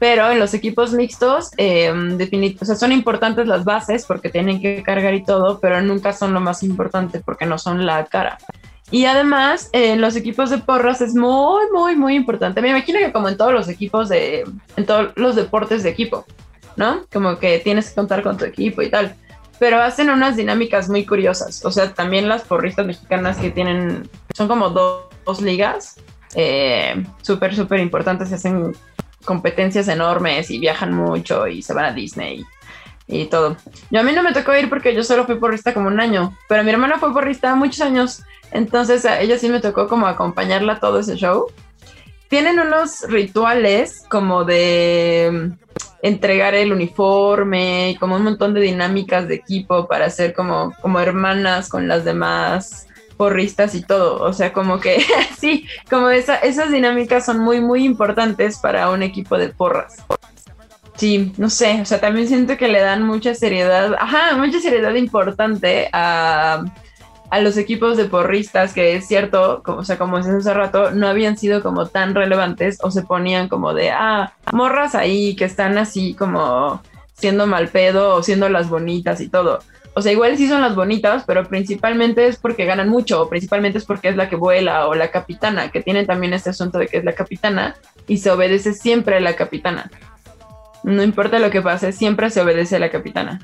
[0.00, 1.92] pero en los equipos mixtos, eh,
[2.60, 6.34] o sea, son importantes las bases porque tienen que cargar y todo, pero nunca son
[6.34, 8.38] lo más importante porque no son la cara.
[8.90, 12.62] Y además, eh, en los equipos de porras es muy, muy, muy importante.
[12.62, 14.44] Me imagino que como en todos los equipos de,
[14.76, 16.24] en todos los deportes de equipo,
[16.76, 17.04] ¿no?
[17.12, 19.14] Como que tienes que contar con tu equipo y tal
[19.58, 21.64] pero hacen unas dinámicas muy curiosas.
[21.64, 25.96] O sea, también las porristas mexicanas que tienen, son como dos, dos ligas
[26.34, 28.74] eh, súper, súper importantes, hacen
[29.24, 32.44] competencias enormes y viajan mucho y se van a Disney
[33.08, 33.56] y, y todo.
[33.90, 36.36] Yo a mí no me tocó ir porque yo solo fui porrista como un año,
[36.48, 40.74] pero mi hermana fue porrista muchos años, entonces a ella sí me tocó como acompañarla
[40.74, 41.46] a todo ese show.
[42.28, 45.52] Tienen unos rituales como de
[46.02, 51.68] entregar el uniforme, como un montón de dinámicas de equipo para ser como, como hermanas
[51.68, 54.22] con las demás porristas y todo.
[54.22, 55.02] O sea, como que
[55.38, 59.96] sí, como esa, esas dinámicas son muy, muy importantes para un equipo de porras.
[60.98, 64.92] Sí, no sé, o sea, también siento que le dan mucha seriedad, ajá, mucha seriedad
[64.96, 66.64] importante a,
[67.30, 70.90] a los equipos de porristas, que es cierto, como, o sea, como decías hace rato,
[70.90, 75.44] no habían sido como tan relevantes o se ponían como de, ah, morras ahí que
[75.44, 76.82] están así como
[77.14, 79.60] siendo mal pedo o siendo las bonitas y todo.
[79.94, 83.78] O sea, igual sí son las bonitas, pero principalmente es porque ganan mucho, o principalmente
[83.78, 86.88] es porque es la que vuela o la capitana, que tienen también este asunto de
[86.88, 87.76] que es la capitana
[88.08, 89.90] y se obedece siempre a la capitana.
[90.82, 93.40] No importa lo que pase, siempre se obedece a la capitana.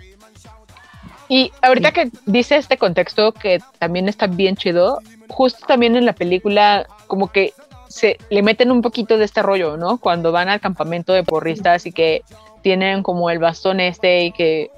[1.28, 6.12] Y ahorita que dice este contexto que también está bien chido, justo también en la
[6.12, 7.52] película como que
[7.88, 9.98] se le meten un poquito de este rollo, ¿no?
[9.98, 12.22] Cuando van al campamento de porristas y que
[12.62, 14.70] tienen como el bastón este y que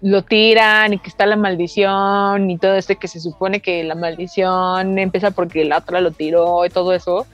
[0.00, 3.94] lo tiran y que está la maldición y todo este que se supone que la
[3.94, 7.26] maldición empieza porque la otra lo tiró y todo eso.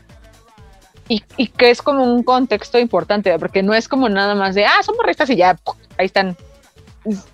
[1.11, 4.65] Y, y que es como un contexto importante, porque no es como nada más de,
[4.65, 5.59] ah, son porristas y ya,
[5.99, 6.37] ahí están.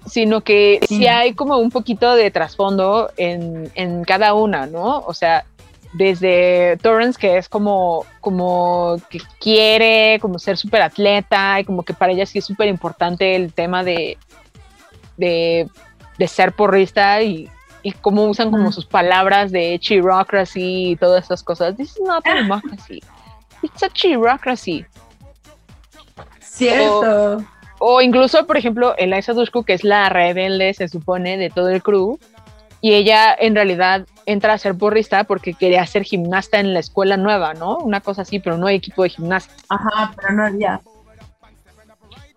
[0.07, 1.07] Sino que sí, Sí.
[1.07, 5.01] hay como un poquito de trasfondo en, en cada una, ¿no?
[5.01, 5.45] O sea,
[5.93, 11.93] desde Torrance, que es como, como que quiere como ser súper atleta y como que
[11.93, 14.17] para ella sí es súper importante el tema de,
[15.19, 15.69] de,
[16.17, 17.51] de ser porrista y,
[17.83, 21.77] y cómo usan como sus palabras de chirocracy y todas esas cosas.
[21.77, 23.03] This is not a democracy.
[23.67, 24.87] It's a chirocracy.
[26.39, 27.45] Cierto.
[27.81, 31.83] O incluso, por ejemplo, Eliza Dushku, que es la rebelde, se supone, de todo el
[31.83, 32.19] crew,
[32.81, 37.17] y ella en realidad entra a ser porrista porque quería ser gimnasta en la escuela
[37.17, 37.79] nueva, ¿no?
[37.79, 39.53] Una cosa así, pero no hay equipo de gimnasia.
[39.69, 40.81] Ajá, pero no había.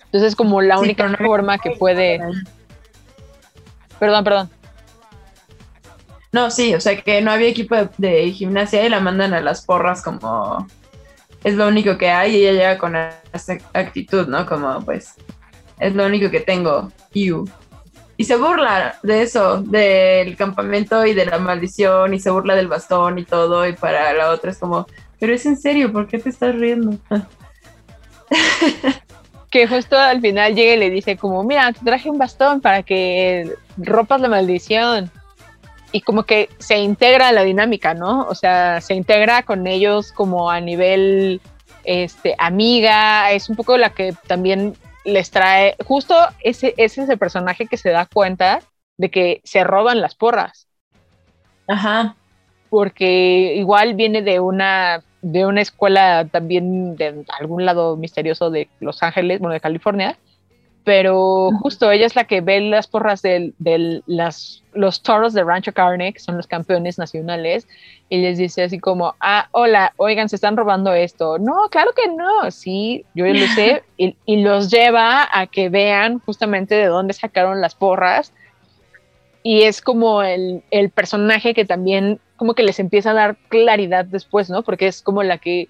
[0.06, 2.20] Entonces, como la Sí, única no forma que puede.
[4.00, 4.50] Perdón, perdón.
[6.32, 9.42] No, sí, o sea que no había equipo de, de gimnasia y la mandan a
[9.42, 10.68] las porras como
[11.44, 14.46] es lo único que hay y ella llega con esa actitud, ¿no?
[14.46, 15.16] Como pues
[15.80, 16.92] es lo único que tengo.
[17.14, 17.50] You.
[18.18, 22.68] Y se burla de eso, del campamento y de la maldición y se burla del
[22.68, 24.86] bastón y todo y para la otra es como,
[25.20, 26.98] pero es en serio, ¿por qué te estás riendo?
[29.50, 32.84] Que justo al final llega y le dice como, mira, te traje un bastón para
[32.84, 35.10] que rompas la maldición.
[35.92, 38.28] Y como que se integra a la dinámica, ¿no?
[38.28, 41.42] O sea, se integra con ellos como a nivel
[41.84, 43.32] este, amiga.
[43.32, 47.78] Es un poco la que también les trae, justo ese, ese es el personaje que
[47.78, 48.60] se da cuenta
[48.98, 50.68] de que se roban las porras.
[51.68, 52.16] Ajá.
[52.72, 59.04] porque igual viene de una de una escuela también de algún lado misterioso de Los
[59.04, 60.18] Ángeles, bueno, de California,
[60.90, 63.54] pero justo ella es la que ve las porras de
[64.08, 67.68] las, los toros de Rancho Carne, que son los campeones nacionales,
[68.10, 71.38] y les dice así como, ah, hola, oigan, se están robando esto.
[71.38, 75.70] No, claro que no, sí, yo ya lo sé, y, y los lleva a que
[75.70, 78.34] vean justamente de dónde sacaron las porras
[79.44, 84.06] y es como el, el, personaje que también como que les empieza a dar claridad
[84.06, 84.64] después, ¿no?
[84.64, 85.68] Porque es como la que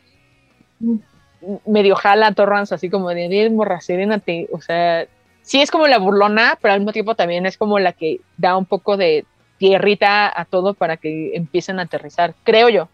[1.65, 5.05] medio jala Torrance así como de, "Bien, morra, serénate", o sea,
[5.41, 8.57] sí es como la burlona, pero al mismo tiempo también es como la que da
[8.57, 9.25] un poco de
[9.57, 12.89] tierrita a todo para que empiecen a aterrizar, creo yo.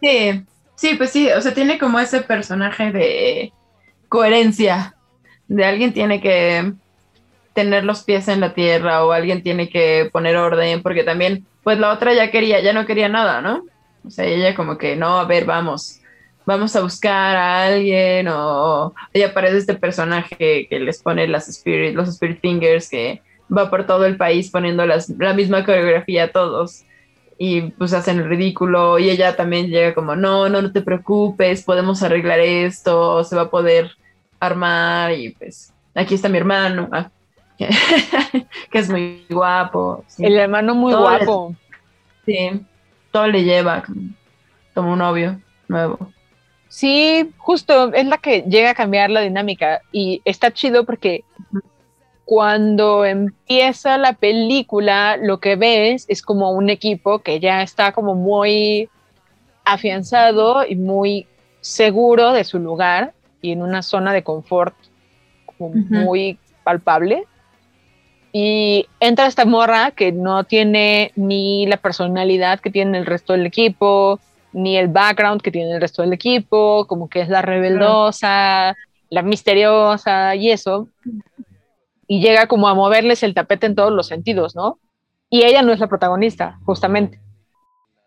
[0.00, 0.42] Sí,
[0.74, 3.52] sí, pues sí, o sea, tiene como ese personaje de
[4.08, 4.94] coherencia,
[5.48, 6.72] de alguien tiene que
[7.54, 11.78] tener los pies en la tierra o alguien tiene que poner orden, porque también, pues
[11.78, 13.62] la otra ya quería, ya no quería nada, ¿no?
[14.04, 16.00] O sea, ella como que, no, a ver, vamos,
[16.46, 21.94] vamos a buscar a alguien, o ella aparece este personaje que les pone las spirit,
[21.94, 23.22] los spirit fingers, que
[23.54, 26.84] va por todo el país poniendo las, la misma coreografía a todos,
[27.38, 31.62] y pues hacen el ridículo, y ella también llega como, no, no, no te preocupes,
[31.62, 33.92] podemos arreglar esto, se va a poder
[34.40, 36.88] armar, y pues aquí está mi hermano.
[36.92, 37.10] Ah
[38.70, 40.04] que es muy guapo.
[40.06, 40.24] Sí.
[40.24, 41.56] El hermano muy todo guapo.
[42.26, 42.66] Le, sí,
[43.10, 44.00] todo le lleva como,
[44.74, 46.12] como, un novio nuevo.
[46.72, 51.22] Sí, justo es la que llega a cambiar la dinámica y está chido porque
[52.24, 58.14] cuando empieza la película lo que ves es como un equipo que ya está como
[58.14, 58.88] muy
[59.66, 61.26] afianzado y muy
[61.60, 64.74] seguro de su lugar y en una zona de confort
[65.44, 66.04] como uh -huh.
[66.04, 67.26] muy palpable
[68.32, 73.44] y entra esta morra que no tiene ni la personalidad que tiene el resto del
[73.44, 74.20] equipo,
[74.52, 78.76] ni el background que tiene el resto del equipo, como que es la rebeldosa,
[79.10, 80.88] la misteriosa y eso.
[82.06, 84.78] Y llega como a moverles el tapete en todos los sentidos, ¿no?
[85.30, 87.20] Y ella no es la protagonista, justamente.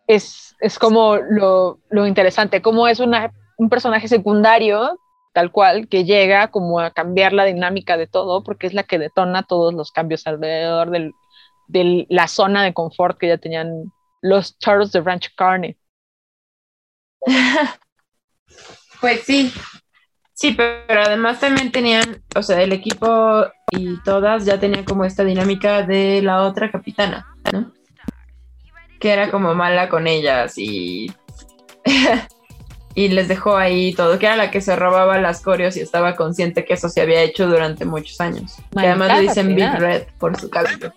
[0.07, 4.99] Es, es como lo, lo interesante, como es una, un personaje secundario
[5.35, 8.97] tal cual, que llega como a cambiar la dinámica de todo, porque es la que
[8.97, 11.11] detona todos los cambios alrededor del,
[11.67, 13.91] de la zona de confort que ya tenían
[14.21, 15.77] los charros de Rancho Carne.
[19.01, 19.53] Pues sí,
[20.33, 25.23] sí, pero además también tenían, o sea, el equipo y todas ya tenían como esta
[25.23, 27.71] dinámica de la otra capitana, ¿no?
[28.99, 31.11] Que era como mala con ellas y
[32.95, 36.15] y les dejó ahí todo, que era la que se robaba las coreos y estaba
[36.15, 38.55] consciente que eso se había hecho durante muchos años.
[38.71, 39.71] Que además le dicen Big.
[39.77, 40.93] Red por su cabello.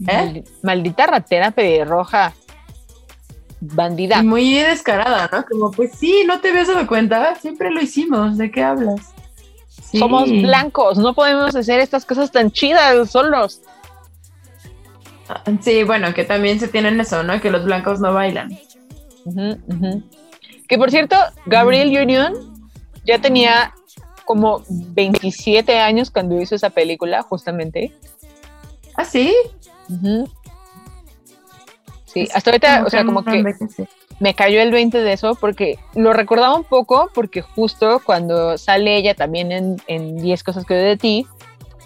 [0.00, 0.06] ¿Eh?
[0.06, 2.34] Maldi- Maldita ratera pelirroja.
[3.60, 4.20] Bandida.
[4.20, 5.44] Y muy descarada, ¿no?
[5.44, 9.12] Como, pues sí, no te habías dado cuenta, siempre lo hicimos, ¿de qué hablas?
[9.68, 9.98] Sí.
[9.98, 13.62] Somos blancos, no podemos hacer estas cosas tan chidas solos.
[15.60, 17.40] Sí, bueno, que también se tienen eso, ¿no?
[17.40, 18.58] Que los blancos no bailan.
[20.68, 22.70] Que por cierto, Gabriel Union
[23.04, 23.74] ya tenía
[24.24, 27.94] como 27 años cuando hizo esa película, justamente.
[28.94, 29.34] ¿Ah, sí?
[32.12, 33.44] Sí, hasta ahorita, o sea, como que
[34.18, 38.96] me cayó el 20 de eso porque lo recordaba un poco porque justo cuando sale
[38.96, 41.26] ella también en, en 10 cosas que odio de ti,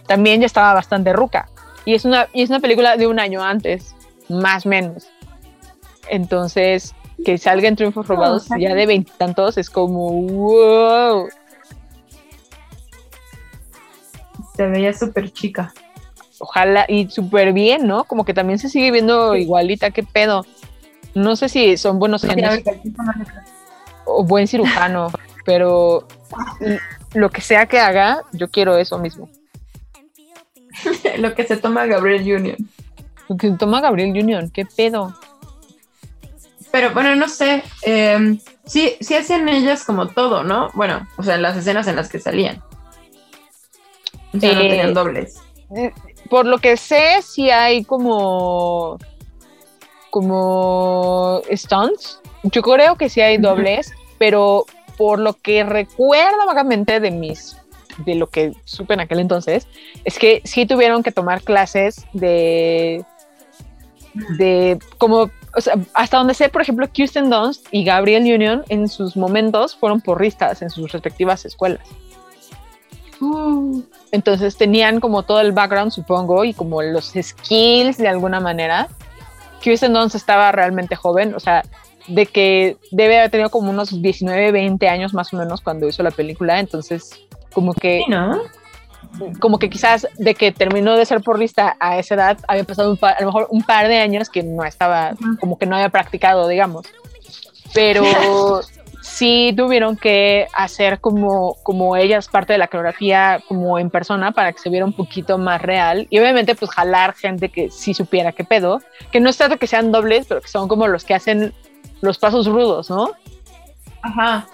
[0.06, 1.48] también ya estaba bastante ruca.
[1.84, 3.96] Y es una, y es una película de un año antes,
[4.28, 5.08] más o menos.
[6.08, 6.94] Entonces,
[7.24, 11.28] que salga en Triunfos Robados sea, ya de veintitantos es como, wow.
[14.56, 15.72] Se veía súper chica.
[16.45, 18.03] Ojalá, y súper bien, ¿no?
[18.03, 20.45] Como que también se sigue viendo igualita, qué pedo.
[21.14, 22.64] No sé si son buenos genes
[24.05, 25.12] o buen cirujano,
[25.45, 26.09] pero
[27.14, 29.28] lo que sea que haga, yo quiero eso mismo.
[31.18, 32.57] Lo que se toma Gabriel Union.
[33.28, 35.14] Lo que toma Gabriel Union, qué pedo.
[36.72, 37.62] Pero bueno, no sé.
[37.82, 40.70] eh, sí, sí hacían ellas como todo, ¿no?
[40.74, 42.61] Bueno, o sea, en las escenas en las que salían.
[44.34, 45.40] O sea, no Eh, tenían dobles.
[46.30, 48.98] Por lo que sé, sí hay como
[50.10, 52.20] como stunts.
[52.42, 54.66] Yo creo que sí hay dobles, pero
[54.98, 57.56] por lo que recuerdo vagamente de mis
[57.98, 59.66] de lo que supe en aquel entonces,
[60.04, 63.04] es que sí tuvieron que tomar clases de
[64.38, 68.88] de como o sea, hasta donde sé, por ejemplo, Kirsten Dunst y Gabriel Union en
[68.88, 71.86] sus momentos fueron porristas en sus respectivas escuelas.
[74.10, 78.88] Entonces tenían como todo el background, supongo, y como los skills de alguna manera.
[79.60, 81.62] Kirsten Dunst estaba realmente joven, o sea,
[82.08, 86.02] de que debe haber tenido como unos 19, 20 años más o menos cuando hizo
[86.02, 87.10] la película, entonces
[87.54, 88.40] como que Sí, ¿no?
[89.40, 92.96] como que quizás de que terminó de ser porrista a esa edad había pasado un
[92.96, 95.90] par- a lo mejor un par de años que no estaba, como que no había
[95.90, 96.86] practicado, digamos.
[97.72, 98.02] Pero
[99.14, 104.52] sí tuvieron que hacer como, como ellas parte de la coreografía como en persona para
[104.52, 108.32] que se viera un poquito más real y obviamente pues jalar gente que sí supiera
[108.32, 111.14] qué pedo, que no es tanto que sean dobles, pero que son como los que
[111.14, 111.52] hacen
[112.00, 113.10] los pasos rudos, ¿no?
[114.02, 114.46] Ajá.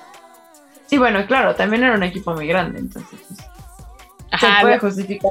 [0.87, 3.39] Sí, bueno, claro, también era un equipo muy grande, entonces pues,
[4.41, 5.31] se Ajá, puede la- justificar.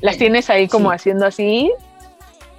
[0.00, 0.96] las tienes ahí como Sí.
[0.96, 1.72] haciendo así,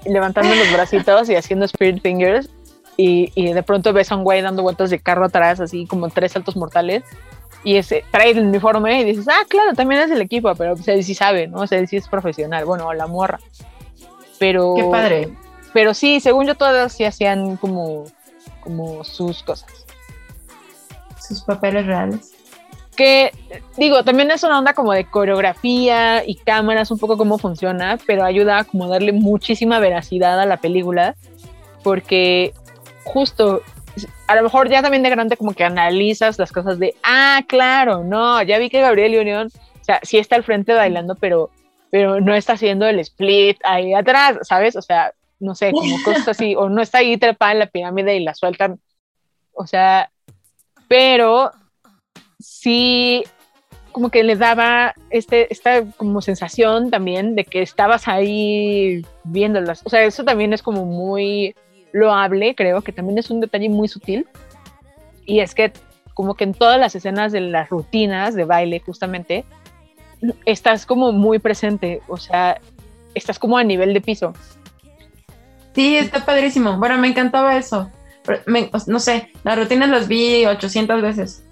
[0.06, 2.50] levantando los bracitos y haciendo spirit fingers.
[2.98, 6.10] Y, y de pronto ves a un güey dando vueltas de carro atrás, así como
[6.10, 7.04] tres saltos mortales.
[7.66, 10.88] Y ese, trae el uniforme y dices, ah, claro, también es del equipo, pero pues,
[10.88, 11.62] él sí sabe, ¿no?
[11.62, 12.64] O sea, sí es profesional.
[12.64, 13.40] Bueno, la morra.
[14.38, 15.30] Pero, Qué padre.
[15.74, 18.04] pero sí, según yo, todas sí hacían como,
[18.62, 19.88] como sus cosas.
[21.20, 22.34] Sus papeles reales.
[22.96, 23.32] que
[23.78, 28.24] digo, también es una onda como de coreografía y cámaras, un poco cómo funciona, pero
[28.24, 31.16] ayuda a como darle muchísima veracidad a la película,
[31.82, 32.54] porque
[33.06, 33.62] justo,
[34.28, 38.04] a lo mejor ya también de grande como que analizas las cosas de, ah, claro,
[38.04, 39.50] no, ya vi que Gabriel Unión,
[39.80, 41.52] o sea, sí está al frente bailando, pero,
[41.92, 44.76] pero no está haciendo el split ahí atrás, ¿sabes?
[44.76, 48.16] O sea, no sé, como cosas así, o no está ahí trepada en la pirámide
[48.16, 48.80] y la sueltan,
[49.54, 50.12] o sea,
[50.88, 51.52] pero
[52.40, 53.24] sí
[53.96, 59.84] como que le daba este, esta como sensación también de que estabas ahí viéndolas.
[59.86, 61.56] O sea, eso también es como muy
[61.96, 64.28] loable, creo que también es un detalle muy sutil.
[65.26, 65.72] Y es que
[66.14, 69.46] como que en todas las escenas de las rutinas de baile, justamente,
[70.46, 72.02] estás como muy presente.
[72.08, 72.60] O sea,
[73.14, 74.34] estás como a nivel de piso.
[75.74, 76.78] Sí, está padrísimo.
[76.78, 77.90] Bueno, me encantaba eso.
[78.88, 81.44] No sé, las rutinas las vi 800 veces.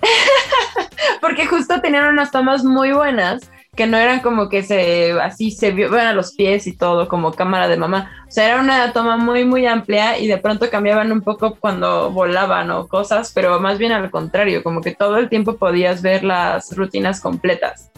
[1.20, 5.70] Porque justo tenían unas tomas muy buenas que no eran como que se así se
[5.70, 8.10] vio bueno, a los pies y todo como cámara de mamá.
[8.28, 12.10] O sea, era una toma muy muy amplia y de pronto cambiaban un poco cuando
[12.10, 16.22] volaban o cosas, pero más bien al contrario, como que todo el tiempo podías ver
[16.22, 17.90] las rutinas completas.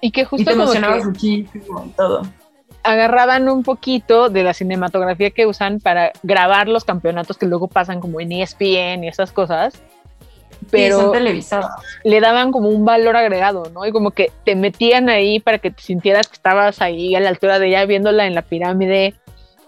[0.00, 2.22] Y que Y justo te como emocionabas que muchísimo y todo.
[2.82, 8.00] agarraban un poquito de la cinematografía que usan para grabar los campeonatos que luego pasan
[8.00, 9.82] como en ESPN y esas cosas.
[10.74, 11.72] Pero son televisadas.
[12.02, 13.86] le daban como un valor agregado, ¿no?
[13.86, 17.28] Y como que te metían ahí para que te sintieras que estabas ahí a la
[17.28, 19.14] altura de ella viéndola en la pirámide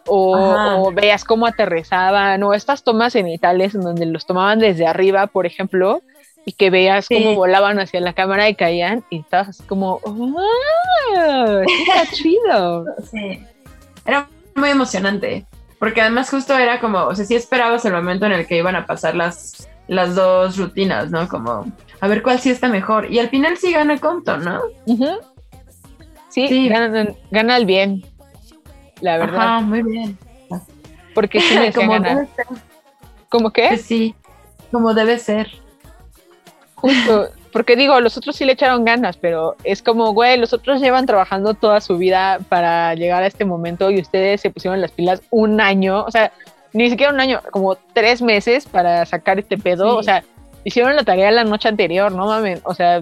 [0.06, 5.26] o, o veías cómo aterrizaban, o estas tomas cenitales en donde los tomaban desde arriba,
[5.26, 6.02] por ejemplo,
[6.44, 11.62] y que veías cómo volaban hacia la cámara y caían, y estabas así como, ¡ah!
[11.66, 12.84] sí Está chido.
[13.10, 13.44] Sí.
[14.04, 15.44] Era muy emocionante.
[15.78, 18.76] Porque además justo era como, o sea, sí esperabas el momento en el que iban
[18.76, 21.28] a pasar las, las dos rutinas, ¿no?
[21.28, 21.64] Como,
[22.00, 23.10] a ver cuál sí está mejor.
[23.10, 24.60] Y al final sí gana Compton, ¿no?
[26.28, 26.68] Sí, Sí.
[26.68, 28.04] Gana, gana el bien,
[29.00, 30.18] la verdad, Ajá, muy bien.
[31.14, 32.28] porque sí me como ganar.
[33.28, 33.68] ¿Cómo qué?
[33.68, 34.14] Pues sí,
[34.70, 35.48] como debe ser.
[36.74, 40.80] Justo, porque digo, los otros sí le echaron ganas, pero es como, güey, los otros
[40.80, 44.92] llevan trabajando toda su vida para llegar a este momento y ustedes se pusieron las
[44.92, 46.32] pilas un año, o sea,
[46.76, 49.96] ni siquiera un año, como tres meses para sacar este pedo, Sí.
[49.98, 50.24] o sea,
[50.64, 53.00] hicieron la tarea la noche anterior, no mames, o sea,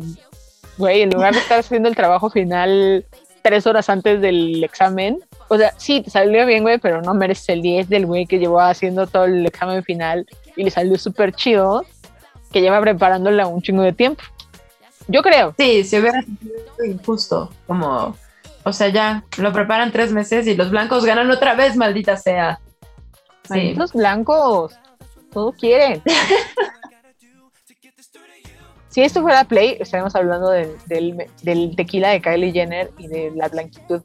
[0.79, 3.05] güey, en lugar de estar haciendo el trabajo final
[3.43, 5.19] tres horas antes del examen,
[5.49, 8.39] o sea, sí, te salió bien, güey, pero no mereces el 10 del güey que
[8.39, 11.85] llevó haciendo todo el examen final y le salió súper chido,
[12.53, 14.23] que lleva preparándola un chingo de tiempo.
[15.09, 15.55] Yo creo.
[15.59, 18.17] Sí, si hubiera sido injusto, como,
[18.63, 22.61] o sea, ya lo preparan tres meses y los blancos ganan otra vez, maldita sea.
[23.51, 23.75] Sí.
[23.75, 24.75] Los blancos,
[25.33, 26.03] todo quieren.
[28.89, 33.33] si esto fuera Play, estaríamos hablando de- del, del tequila de Kylie Jenner y de
[33.35, 34.03] la blanquitud.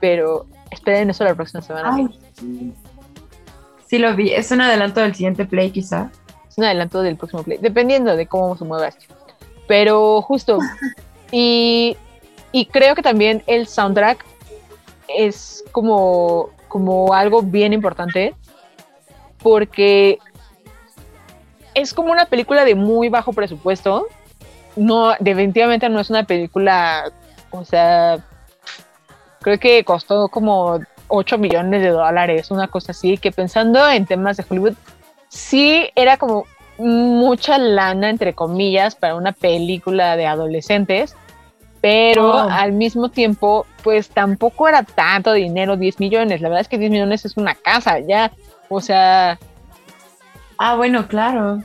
[0.00, 1.94] Pero esperen eso la próxima semana.
[1.94, 2.08] Ay,
[2.38, 2.72] sí.
[3.86, 6.10] Sí lo vi, es un adelanto del siguiente play quizá.
[6.46, 9.14] Es un adelanto del próximo Play, dependiendo de cómo se mueva esto.
[9.66, 10.58] Pero justo,
[11.32, 11.96] y,
[12.52, 14.24] y creo que también el soundtrack
[15.08, 18.34] es como, como algo bien importante
[19.42, 20.18] porque
[21.74, 24.06] es como una película de muy bajo presupuesto.
[24.76, 27.10] No, definitivamente no es una película,
[27.50, 28.18] o sea,
[29.40, 34.36] creo que costó como 8 millones de dólares, una cosa así, que pensando en temas
[34.36, 34.74] de Hollywood,
[35.28, 36.44] sí era como
[36.78, 41.16] mucha lana, entre comillas, para una película de adolescentes,
[41.80, 42.48] pero Oh.
[42.50, 46.40] al mismo tiempo, pues tampoco era tanto dinero, 10 millones.
[46.40, 48.32] La verdad es que 10 millones es una casa, ya.
[48.68, 49.38] O sea,
[50.58, 51.62] Ah, bueno, claro.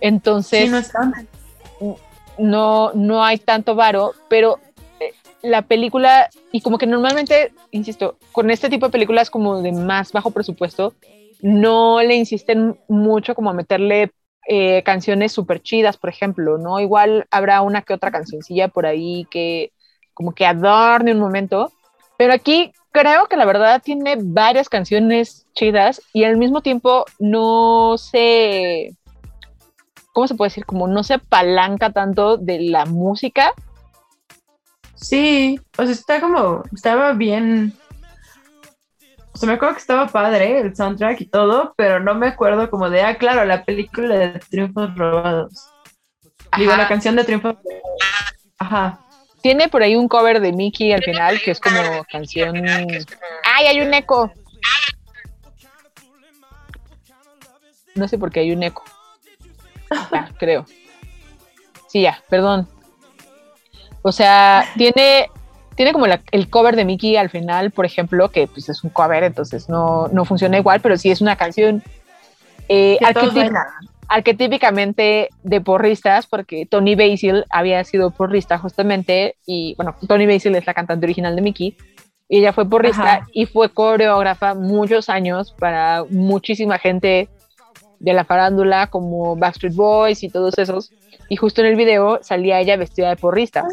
[0.00, 1.96] entonces Sí, no
[2.38, 4.58] no, no hay tanto varo, pero
[5.00, 9.72] eh, la película, y como que normalmente, insisto, con este tipo de películas como de
[9.72, 10.94] más bajo presupuesto,
[11.42, 14.10] no le insisten mucho como a meterle
[14.48, 16.80] eh, canciones súper chidas, por ejemplo, ¿no?
[16.80, 19.72] Igual habrá una que otra cancioncilla por ahí que
[20.12, 21.72] como que adorne un momento,
[22.16, 27.96] pero aquí creo que la verdad tiene varias canciones chidas y al mismo tiempo no
[27.98, 28.94] se
[30.14, 30.64] ¿cómo se puede decir?
[30.64, 33.52] Como no se apalanca tanto de la música.
[34.94, 37.74] Sí, o sea, está como, estaba bien.
[39.32, 42.70] O sea, me acuerdo que estaba padre el soundtrack y todo, pero no me acuerdo
[42.70, 45.68] como de, ah, claro, la película de Triunfos Robados.
[46.56, 47.82] Digo, la canción de Triunfos Robados.
[48.58, 49.03] Ajá.
[49.44, 51.78] Tiene por ahí un cover de Mickey al final, que es como
[52.10, 52.66] canción.
[52.66, 54.32] ¡Ay, hay un eco!
[57.94, 58.82] No sé por qué hay un eco.
[60.10, 60.64] Ya, creo.
[61.88, 62.66] Sí, ya, perdón.
[64.00, 65.28] O sea, tiene,
[65.74, 68.88] tiene como la- el cover de Mickey al final, por ejemplo, que pues es un
[68.88, 71.82] cover, entonces no, no funciona igual, pero sí es una canción
[72.70, 73.62] eh, Que todos bailan.
[74.08, 80.66] Arquetípicamente de porristas, porque Tony Basil había sido porrista justamente, y bueno, Tony Basil es
[80.66, 81.76] la cantante original de Mickey,
[82.28, 83.28] y ella fue porrista Ajá.
[83.32, 87.28] y fue coreógrafa muchos años para muchísima gente
[87.98, 90.90] de la farándula, como Backstreet Boys y todos esos,
[91.28, 93.64] y justo en el video salía ella vestida de porrista.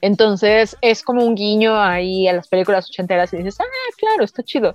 [0.00, 4.42] Entonces es como un guiño ahí a las películas ochenteras y dices, ah, claro, está
[4.42, 4.74] chido.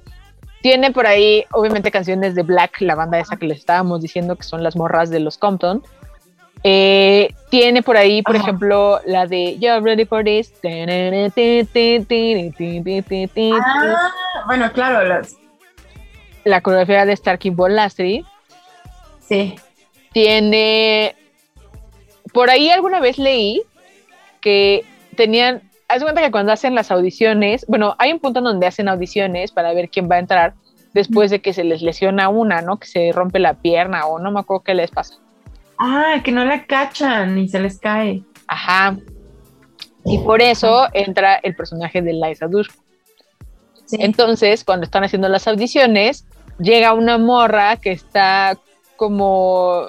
[0.61, 4.43] Tiene por ahí, obviamente, canciones de Black, la banda esa que les estábamos diciendo que
[4.43, 5.83] son las morras de los Compton.
[6.63, 8.43] Eh, tiene por ahí, por Ajá.
[8.43, 10.51] ejemplo, la de You're Ready for This.
[13.53, 14.11] Ah,
[14.47, 15.35] bueno, claro, las,
[16.43, 18.25] La coreografía de Starkey Ball Lastry.
[19.21, 19.55] sí.
[20.13, 21.15] Tiene.
[22.33, 23.61] Por ahí alguna vez leí
[24.41, 24.83] que
[25.15, 25.61] tenían.
[25.87, 29.51] Haz cuenta que cuando hacen las audiciones, bueno, hay un punto en donde hacen audiciones
[29.51, 30.53] para ver quién va a entrar
[30.93, 32.77] después de que se les lesiona una, ¿no?
[32.77, 35.15] Que se rompe la pierna o no me acuerdo qué les pasa.
[35.77, 38.23] Ah, que no la cachan y se les cae.
[38.47, 38.97] Ajá.
[40.03, 42.81] Y por eso entra el personaje de Liza Dushku.
[43.85, 43.97] Sí.
[43.99, 46.25] Entonces, cuando están haciendo las audiciones,
[46.59, 48.57] llega una morra que está
[48.95, 49.87] como,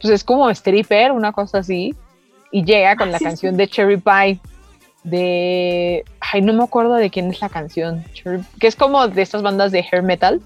[0.00, 1.94] pues es como stripper, una cosa así,
[2.52, 4.40] y llega con la sí, canción de Cherry Pie.
[5.04, 8.04] De, ay, no me acuerdo de quién es la canción,
[8.58, 10.40] que es como de estas bandas de hair metal.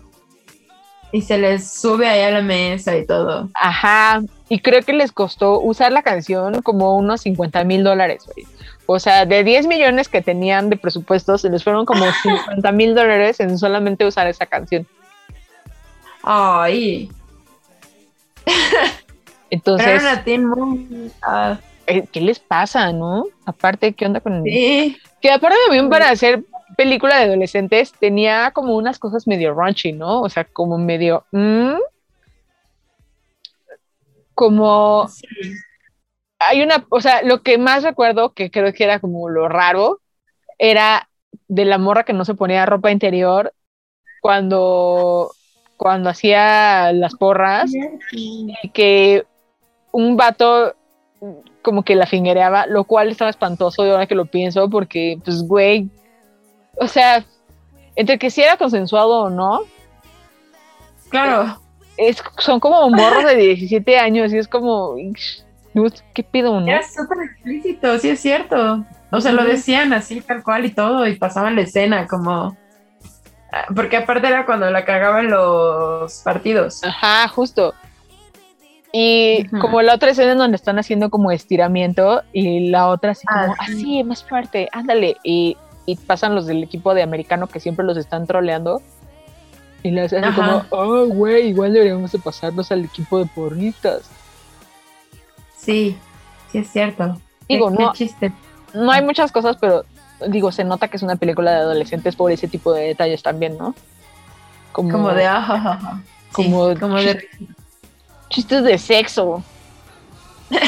[1.11, 3.49] Y se les sube ahí a la mesa y todo.
[3.55, 8.47] Ajá, y creo que les costó usar la canción como unos 50 mil dólares, güey.
[8.85, 12.95] O sea, de 10 millones que tenían de presupuesto, se les fueron como 50 mil
[12.95, 14.87] dólares en solamente usar esa canción.
[16.23, 17.11] Ay.
[19.51, 21.61] Entonces, Pero una.
[21.91, 23.25] Eh, ¿qué les pasa, no?
[23.47, 24.99] Aparte, ¿qué onda con sí.
[25.23, 26.45] Que aparte también para hacer
[26.77, 30.21] película de adolescentes tenía como unas cosas medio raunchy, ¿no?
[30.21, 31.25] O sea, como medio...
[31.33, 31.79] ¿mm?
[34.35, 35.09] Como...
[35.09, 35.27] Sí.
[36.39, 36.85] Hay una...
[36.91, 40.01] O sea, lo que más recuerdo, que creo que era como lo raro,
[40.59, 41.09] era
[41.49, 43.55] de la morra que no se ponía ropa interior
[44.21, 45.31] cuando,
[45.79, 47.73] cuando hacía las porras
[48.13, 49.25] y que
[49.91, 50.75] un vato
[51.69, 55.43] como que la fingereaba, lo cual estaba espantoso de ahora que lo pienso, porque, pues,
[55.43, 55.91] güey,
[56.81, 57.23] o sea,
[57.95, 59.61] entre que si era consensuado o no,
[61.11, 61.61] Claro.
[61.99, 64.95] es, son como morros de 17 años y es como,
[66.15, 66.67] ¿qué pido, no?
[66.67, 68.85] Era súper explícito, sí es cierto.
[69.11, 72.57] O sea, lo decían así, tal cual y todo, y pasaban la escena como...
[73.53, 76.83] Ah, Porque aparte era cuando la cagaban los partidos.
[76.85, 77.75] Ajá, justo.
[78.93, 83.27] Y como la otra escena en donde están haciendo como estiramiento y la otra así
[83.27, 83.73] como, Ah, sí.
[83.75, 85.17] así, más fuerte, ándale.
[85.23, 88.81] Y, y pasan los del equipo de americano que siempre los están troleando.
[89.83, 94.11] Y les hacen como, oh, güey, igual deberíamos de pasarnos al equipo de porristas.
[95.57, 95.97] Sí,
[96.51, 97.19] sí es cierto.
[97.49, 98.33] Digo, Qué- qué no, chiste.
[98.75, 99.85] no hay muchas cosas, pero
[100.29, 103.57] digo, se nota que es una película de adolescentes por ese tipo de detalles también,
[103.59, 103.75] ¿no?
[104.73, 105.27] Como, Como de...
[105.27, 106.03] ah, ja, ja, ja.
[106.37, 107.29] Sí, Como- como de...
[108.29, 109.43] chistes de sexo.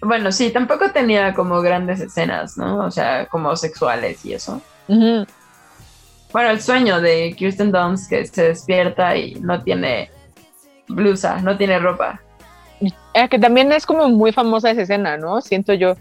[0.00, 2.84] bueno, sí, tampoco tenía como grandes escenas, ¿no?
[2.84, 4.60] O sea, como sexuales y eso.
[4.88, 10.10] Bueno, el sueño de Kirsten Dunst que se despierta y no tiene
[10.88, 12.20] blusa, no tiene ropa.
[13.14, 15.40] Eh, que también es como muy famosa esa escena, ¿no?
[15.40, 15.96] Siento yo.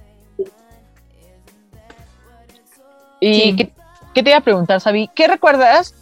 [3.21, 3.55] Y Sí.
[3.55, 3.71] ¿qué,
[4.13, 5.09] qué te iba a preguntar, Sabi?
[5.15, 5.95] ¿Qué recuerdas?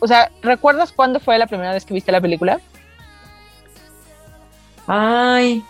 [0.00, 2.60] O sea, ¿recuerdas cuándo fue la primera vez que viste la película?
[4.86, 5.64] Ay.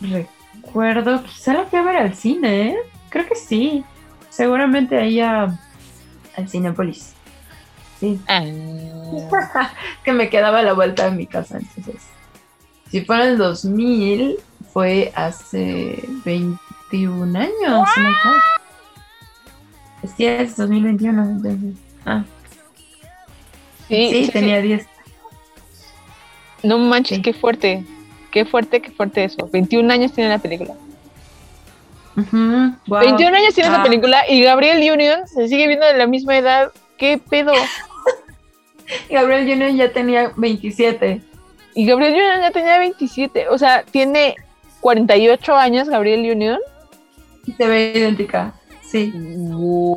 [0.00, 2.76] Recuerdo, quizá la fui a ver al cine, ¿eh?
[3.10, 3.84] Creo que sí.
[4.30, 5.58] Seguramente ahí a,
[6.36, 7.14] al Cinepolis.
[7.98, 8.18] Sí.
[8.26, 8.42] Ah,
[10.04, 11.58] que me quedaba a la vuelta de mi casa.
[11.58, 12.02] Entonces,
[12.90, 14.38] si fue en el 2000,
[14.72, 17.88] fue hace 21 años.
[17.96, 18.40] God.
[20.16, 21.22] Sí, es 2021.
[21.22, 21.89] entonces.
[22.04, 22.24] Ah,
[23.88, 24.86] sí, sí, sí, tenía 10.
[26.62, 27.22] No manches, Sí.
[27.22, 27.84] qué fuerte.
[28.30, 29.48] Qué fuerte, qué fuerte eso.
[29.52, 30.74] 21 años tiene la película.
[32.16, 33.00] Wow.
[33.00, 33.84] 21 años tiene esa Ah.
[33.84, 36.70] película y Gabriel Union se sigue viendo de la misma edad.
[36.98, 37.52] ¿Qué pedo?
[39.10, 41.22] Gabriel Union ya tenía 27.
[41.74, 43.48] Y Gabriel Union ya tenía 27.
[43.48, 44.34] O sea, tiene
[44.80, 46.58] 48 años Gabriel Union.
[47.46, 48.52] Y se ve idéntica.
[48.90, 49.12] Sí.
[49.14, 49.96] Wow.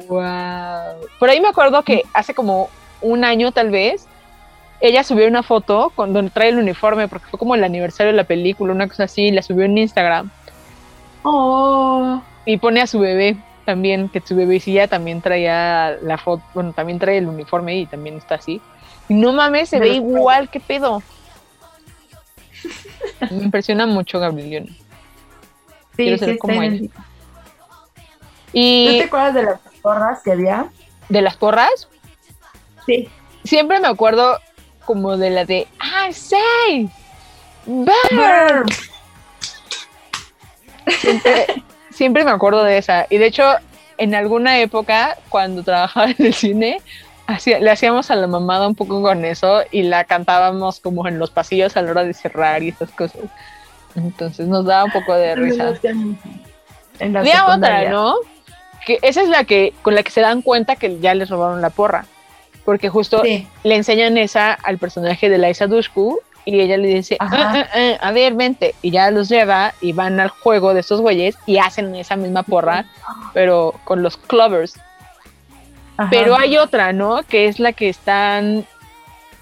[1.19, 2.69] Por ahí me acuerdo que hace como
[3.01, 4.07] un año tal vez,
[4.81, 8.17] ella subió una foto con donde trae el uniforme, porque fue como el aniversario de
[8.17, 10.29] la película, una cosa así, y la subió en Instagram.
[11.23, 12.21] Oh.
[12.45, 16.99] Y pone a su bebé también, que su bebecilla también traía la foto, bueno, también
[16.99, 18.61] trae el uniforme y también está así.
[19.09, 21.01] Y no mames, se ve igual, qué pedo.
[23.31, 24.67] Me impresiona mucho Gabriel.
[25.95, 26.53] Sí, Quiero sí, ser está
[28.53, 28.91] idéntica.
[28.91, 30.65] ¿No Y te acuerdas de las porras que había?
[31.09, 31.87] de las porras,
[32.85, 33.09] Sí.
[33.43, 34.39] siempre me acuerdo
[34.85, 35.67] como de la de
[36.09, 36.89] I say
[37.65, 38.65] burn.
[40.99, 41.45] Siempre,
[41.91, 43.05] siempre me acuerdo de esa.
[43.09, 43.43] Y de hecho,
[43.97, 46.81] en alguna época, cuando trabajaba en el cine,
[47.27, 51.19] hacía- le hacíamos a la mamada un poco con eso y la cantábamos como en
[51.19, 53.21] los pasillos a la hora de cerrar y esas cosas.
[53.95, 55.73] Entonces nos daba un poco de risa.
[56.99, 57.89] En la Había otra.
[57.89, 58.15] ¿no?
[58.85, 61.61] Que esa es la que con la que se dan cuenta que ya les robaron
[61.61, 62.05] la porra.
[62.65, 63.47] Porque justo Sí.
[63.63, 67.17] le enseñan esa al personaje de Liza Dushku y ella le dice.
[67.19, 68.75] "Ah, ah, ah, a ver, vente.
[68.81, 72.43] Y ya los lleva y van al juego de estos güeyes y hacen esa misma
[72.43, 72.85] porra,
[73.33, 74.77] pero con los clovers.
[75.97, 76.09] Ajá.
[76.09, 77.23] Pero hay otra, ¿no?
[77.23, 78.65] Que es la que están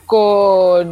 [0.05, 0.91] con...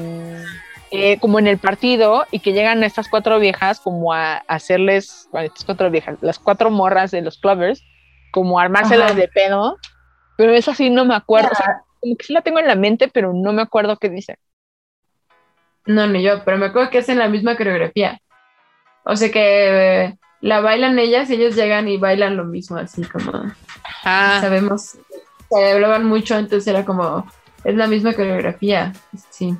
[0.92, 5.48] eh, como en el partido y que llegan estas cuatro viejas como a hacerles, bueno,
[5.48, 7.84] estas cuatro viejas, las cuatro morras de los clovers,
[8.32, 9.20] como armárselas Ajá.
[9.20, 9.78] de pedo,
[10.38, 12.76] pero esa sí no me acuerdo, o sea, como que sí la tengo en la
[12.76, 14.38] mente, pero no me acuerdo qué dice.
[15.86, 18.22] No, ni yo, pero me acuerdo que hacen la misma coreografía.
[19.04, 23.04] O sea que eh, la bailan ellas y ellos llegan y bailan lo mismo, así
[23.04, 23.32] como
[24.04, 24.98] Ah, sabemos,
[25.50, 27.26] se hablaban mucho, entonces era como,
[27.64, 28.94] es la misma coreografía,
[29.30, 29.56] sí.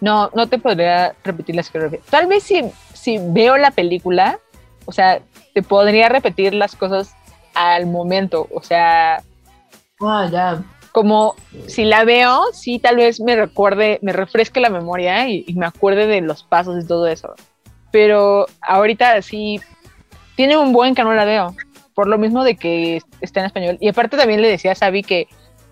[0.00, 2.06] no, no te podría repetir las coreografías.
[2.08, 2.62] Tal vez si,
[2.94, 4.38] si veo la película,
[4.86, 5.20] o sea,
[5.52, 7.14] te podría repetir las cosas
[7.54, 8.48] al momento.
[8.54, 9.22] O sea,
[10.00, 10.62] Ah, ya.
[10.92, 11.34] como
[11.66, 15.66] si la veo, sí, tal vez me recuerde, me refresque la memoria y, y me
[15.66, 17.34] acuerde de los pasos y todo eso.
[17.90, 19.60] Pero ahorita sí,
[20.36, 21.54] tiene un buen que no la veo,
[21.94, 23.78] por lo mismo de que está en español.
[23.80, 25.28] Y aparte también le decía a Sabi que,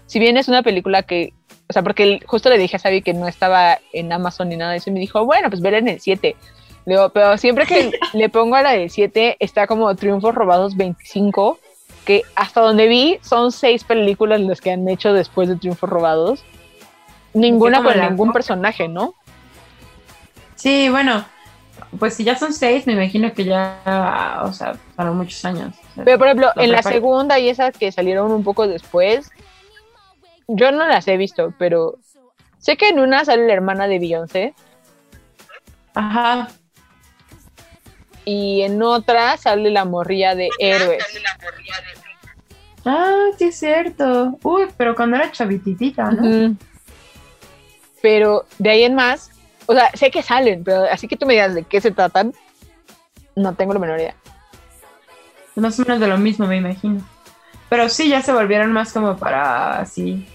[0.07, 1.33] si bien es una película que,
[1.69, 4.71] o sea, porque justo le dije a Sabi que no estaba en Amazon ni nada
[4.73, 6.37] de eso, y me dijo, bueno, pues verla en el 7.
[6.85, 10.77] Le digo, pero siempre que le pongo a la del 7, está como Triunfos Robados
[10.77, 11.59] 25,
[12.05, 16.45] que hasta donde vi son seis películas las que han hecho después de Triunfos Robados.
[17.35, 19.15] Ninguna con la- ningún personaje, ¿no?
[20.57, 21.25] Sí, bueno,
[21.99, 25.75] pues si ya son seis, me imagino que ya, o sea, pasaron muchos años.
[26.05, 29.31] Pero por ejemplo, en la segunda y esas que salieron un poco después,
[30.49, 31.97] yo no las he visto, pero
[32.59, 34.55] sé que en una sale la hermana de Beyoncé
[35.95, 36.49] Ajá.
[38.25, 41.05] Y en otra sale la morrilla de héroes.
[42.85, 44.39] Ah, sí es cierto.
[44.43, 46.57] Uy, pero cuando era chavititita, ¿no?
[48.01, 49.31] Pero de ahí en más,
[49.67, 52.35] o sea, sé que salen, pero así que tú me digas de qué se tratan,
[53.37, 54.17] no tengo la menor idea.
[55.55, 57.01] Más o menos de lo mismo, me imagino.
[57.69, 60.27] Pero sí, ya se volvieron más como para así,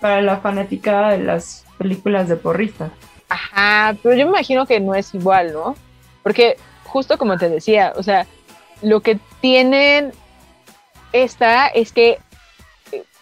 [0.00, 2.90] para la fanática de las películas de porristas.
[3.28, 5.74] Ajá, pero yo me imagino que no es igual, ¿no?
[6.22, 6.56] Porque
[6.92, 8.26] justo como te decía, o sea,
[8.82, 10.12] lo que tienen
[11.12, 12.18] esta es que,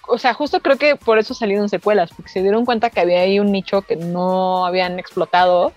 [0.09, 3.21] o sea, justo creo que por eso salieron secuelas, porque se dieron cuenta que había
[3.21, 5.73] ahí un nicho que no habían explotado,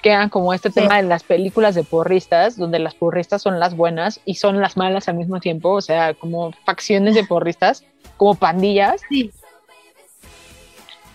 [0.00, 0.80] que eran como este Sí.
[0.80, 4.76] tema de las películas de porristas, donde las porristas son las buenas y son las
[4.76, 7.84] malas al mismo tiempo, o sea, como facciones de porristas,
[8.16, 9.00] como pandillas.
[9.08, 9.32] Sí.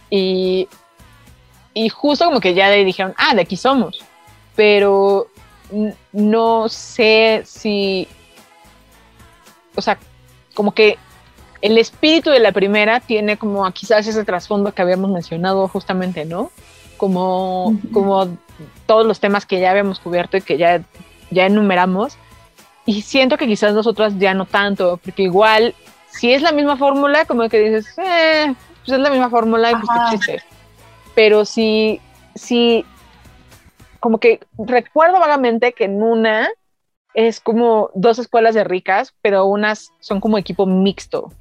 [0.09, 0.67] Y,
[1.73, 3.99] y justo como que ya le dijeron, ah, de aquí somos.
[4.55, 5.27] Pero
[6.11, 8.07] no sé si,
[9.75, 9.97] o sea,
[10.53, 10.97] como que
[11.61, 16.51] el espíritu de la primera tiene como quizás ese trasfondo que habíamos mencionado justamente, ¿no?
[16.97, 18.27] Como, como
[18.85, 20.81] todos los temas que ya habíamos cubierto y que ya,
[21.31, 22.17] ya enumeramos.
[22.85, 25.75] Y siento que quizás nosotras ya no tanto, porque igual,
[26.09, 28.53] si es la misma fórmula, como que dices, eh,
[28.85, 30.43] pues es la misma fórmula y pues qué chiste.
[31.13, 32.01] Pero si,
[32.35, 32.85] si,
[33.99, 36.49] como que recuerdo vagamente que en una
[37.13, 41.31] es como dos escuelas de ricas, pero unas son como equipo mixto.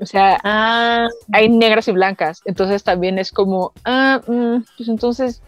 [0.00, 2.42] O sea, Ah, hay negras y blancas.
[2.44, 5.42] Entonces también es como, ah, mm, pues entonces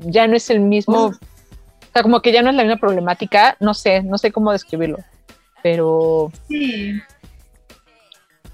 [0.00, 1.06] ya no es el mismo.
[1.06, 1.16] Uf.
[1.16, 3.56] O sea, como que ya no es la misma problemática.
[3.60, 4.98] No sé, no sé cómo describirlo.
[5.62, 7.00] Pero sí.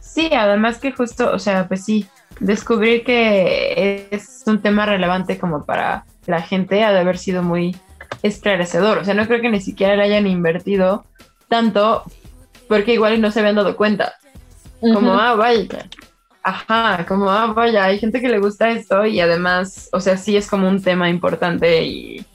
[0.01, 2.07] Sí, además que justo, o sea, pues sí,
[2.38, 7.76] descubrir que es un tema relevante como para la gente ha de haber sido muy
[8.22, 8.98] esclarecedor.
[8.98, 11.04] O sea, no creo que ni siquiera le hayan invertido
[11.48, 12.04] tanto
[12.68, 14.14] porque igual no se habían dado cuenta.
[14.80, 15.88] Como, ah, vaya.
[16.42, 20.36] Ajá, como, ah, vaya, hay gente que le gusta esto y además, o sea, sí
[20.36, 22.26] es como un tema importante y,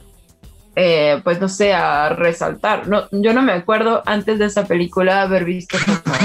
[0.75, 2.87] eh, pues no sé, a resaltar.
[2.87, 6.15] No, yo no me acuerdo antes de esa película haber visto como,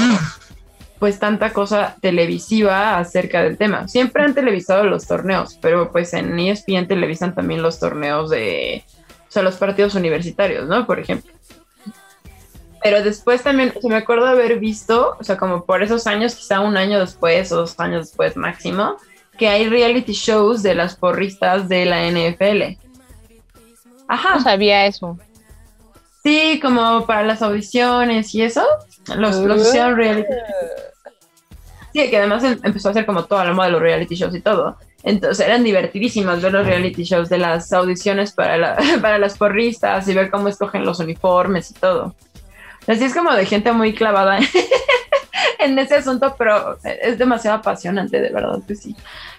[0.99, 3.89] pues tanta cosa televisiva acerca del tema.
[3.89, 8.85] Siempre han televisado los torneos, pero pues en ESPN televisan también los torneos de,
[9.29, 10.87] o sea, los partidos universitarios, ¿no?
[10.87, 11.33] Por ejemplo.
[12.83, 16.61] Pero después también, se me acuerdo haber visto, o sea, como por esos años, quizá
[16.61, 18.97] un año después o dos años después máximo,
[19.39, 22.79] que hay reality shows de las porristas de la NFL.
[24.07, 24.35] Ajá.
[24.35, 25.19] no sabía eso.
[26.25, 28.65] Sí, como para las audiciones y eso.
[29.17, 30.33] Los, los hicieron reality.
[31.93, 34.35] Sí, que además em- empezó a hacer como toda la moda de los reality shows
[34.35, 34.77] y todo.
[35.03, 40.09] Entonces eran divertidísimas ver los reality shows de las audiciones para, la- para las porristas
[40.09, 42.15] y ver cómo escogen los uniformes y todo.
[42.87, 44.39] Así es como de gente muy clavada
[45.59, 48.97] en ese asunto, pero es demasiado apasionante, de verdad que sí.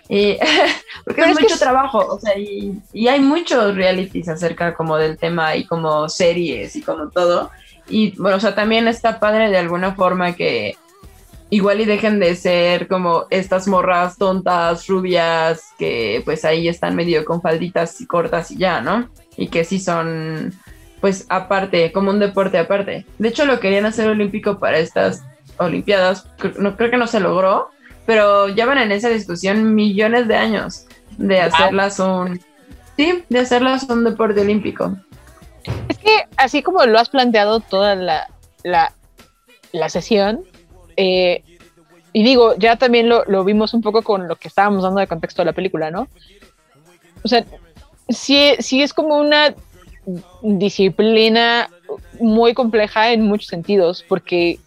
[0.09, 0.37] Y,
[1.05, 4.97] porque Pero es que mucho trabajo, o sea, y, y hay muchos realities acerca como
[4.97, 7.51] del tema y como series y como todo.
[7.87, 10.75] Y bueno, o sea, también está padre de alguna forma que
[11.49, 17.23] igual y dejen de ser como estas morras tontas, rubias, que pues ahí están medio
[17.23, 19.09] con falditas y cortas y ya, ¿no?
[19.37, 20.53] Y que sí son
[21.01, 23.05] pues aparte, como un deporte aparte.
[23.19, 25.23] De hecho, lo querían hacer olímpico para estas
[25.57, 26.27] Olimpiadas,
[26.57, 27.69] no, creo que no se logró,
[28.05, 30.85] pero ya van en esa discusión millones de años
[31.17, 32.41] de hacerlas un...
[32.97, 34.95] Sí, de hacerlas un deporte olímpico.
[35.89, 38.27] Es que así como lo has planteado toda la,
[38.63, 38.93] la,
[39.71, 40.43] la sesión,
[40.95, 41.43] eh,
[42.13, 45.07] y digo, ya también lo, lo vimos un poco con lo que estábamos dando de
[45.07, 46.07] contexto de la película, ¿no?
[47.23, 47.43] O sea,
[48.07, 49.53] sí, sí es como una
[50.41, 51.69] disciplina
[52.19, 54.59] muy compleja en muchos sentidos, porque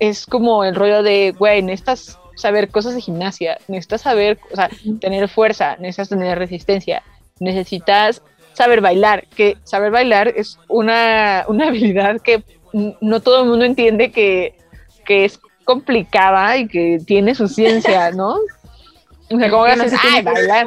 [0.00, 4.68] es como el rollo de, güey, necesitas saber cosas de gimnasia, necesitas saber, o sea,
[5.00, 7.02] tener fuerza, necesitas tener resistencia,
[7.40, 8.22] necesitas
[8.52, 12.42] saber bailar, que saber bailar es una, una habilidad que
[13.00, 14.56] no todo el mundo entiende que,
[15.04, 18.36] que es complicada y que tiene su ciencia, ¿no?
[19.30, 20.66] O sea, como Que no dices, se tiene "Ay, que ver bailar.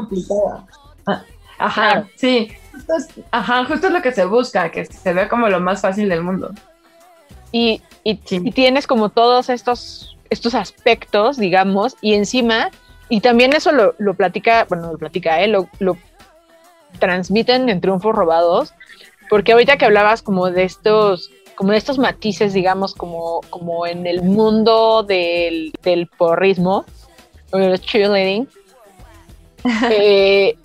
[1.05, 1.23] Ah,
[1.59, 2.49] Ajá, sí.
[2.71, 5.81] Justo es, ajá, justo es lo que se busca, que se vea como lo más
[5.81, 6.51] fácil del mundo.
[7.51, 8.41] y, y, Sí.
[8.43, 12.71] y tienes como todos estos, estos aspectos, digamos, y encima,
[13.09, 15.47] y también eso lo, lo platica, bueno, lo platica, ¿eh?
[15.47, 15.97] lo, lo
[16.99, 18.73] transmiten en Triunfos Robados,
[19.29, 24.07] porque ahorita que hablabas como de estos, como de estos matices, digamos, como, como en
[24.07, 26.85] el mundo del, del porrismo,
[27.51, 28.47] o del cheerleading,
[29.91, 30.57] eh,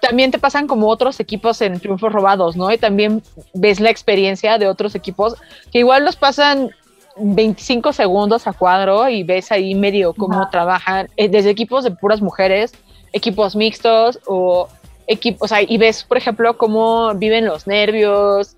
[0.00, 2.70] también te pasan como otros equipos en triunfos robados, ¿no?
[2.70, 3.22] Y también
[3.54, 5.34] ves la experiencia de otros equipos
[5.72, 6.70] que igual los pasan
[7.18, 10.50] 25 segundos a cuadro y ves ahí medio cómo Ajá.
[10.50, 12.72] trabajan, eh, desde equipos de puras mujeres,
[13.12, 14.68] equipos mixtos o
[15.06, 18.56] equipos, o sea, y ves, por ejemplo, cómo viven los nervios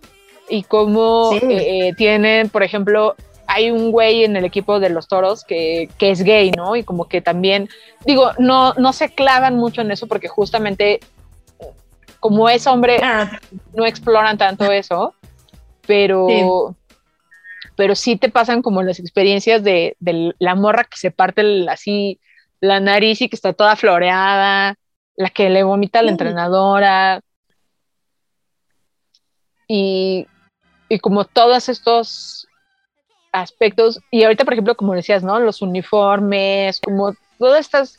[0.49, 1.47] y cómo Sí.
[1.49, 3.15] eh, eh, tienen, por ejemplo,
[3.47, 6.77] hay un güey en el equipo de los toros que, que es gay, ¿no?
[6.77, 7.69] Y como que también,
[8.05, 11.01] digo, no, no se clavan mucho en eso porque justamente
[12.21, 13.39] como es hombre, Ah,
[13.75, 15.15] no exploran tanto eso,
[15.87, 16.75] pero,
[17.79, 21.68] pero sí te pasan como las experiencias de, de la morra que se parte el-
[21.68, 22.18] así
[22.61, 24.74] la nariz y que está toda floreada,
[25.14, 27.20] la que le vomita a la entrenadora.
[29.68, 30.26] Y,
[30.89, 32.49] y como todos estos
[33.31, 35.39] aspectos, y ahorita por ejemplo, como decías, ¿no?
[35.39, 37.97] Los uniformes, como todos estos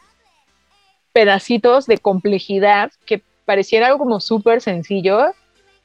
[1.13, 5.33] pedacitos de complejidad que pareciera algo como súper sencillo,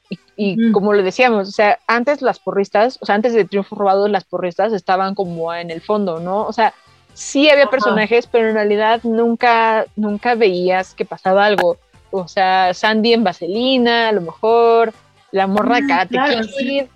[0.09, 0.71] y, y Ujú.
[0.73, 4.23] como lo decíamos, o sea, antes las porristas, o sea, antes de Triunfo Robado, las
[4.23, 6.45] porristas estaban como en el fondo, ¿no?
[6.45, 6.73] O sea,
[7.13, 7.71] sí había Ajá.
[7.71, 11.77] personajes, pero en realidad nunca, nunca veías que pasaba algo.
[12.11, 14.93] O sea, Sandy en Vaselina, a lo mejor,
[15.31, 16.87] la morra Mm, Karate claro, sí.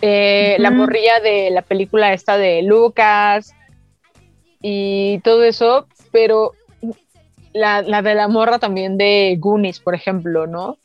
[0.00, 3.52] eh, la morrilla de la película esta de Lucas
[4.62, 6.54] y todo eso, pero
[7.52, 10.78] la, la de la morra también de Goonies, por ejemplo, ¿no?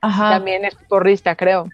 [0.00, 0.30] Ajá.
[0.30, 1.68] también es porrista, creo.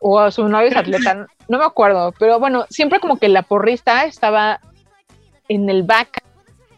[0.00, 4.04] O su novio es atleta, no me acuerdo, pero bueno, siempre como que la porrista
[4.04, 4.60] estaba
[5.48, 6.22] en el back,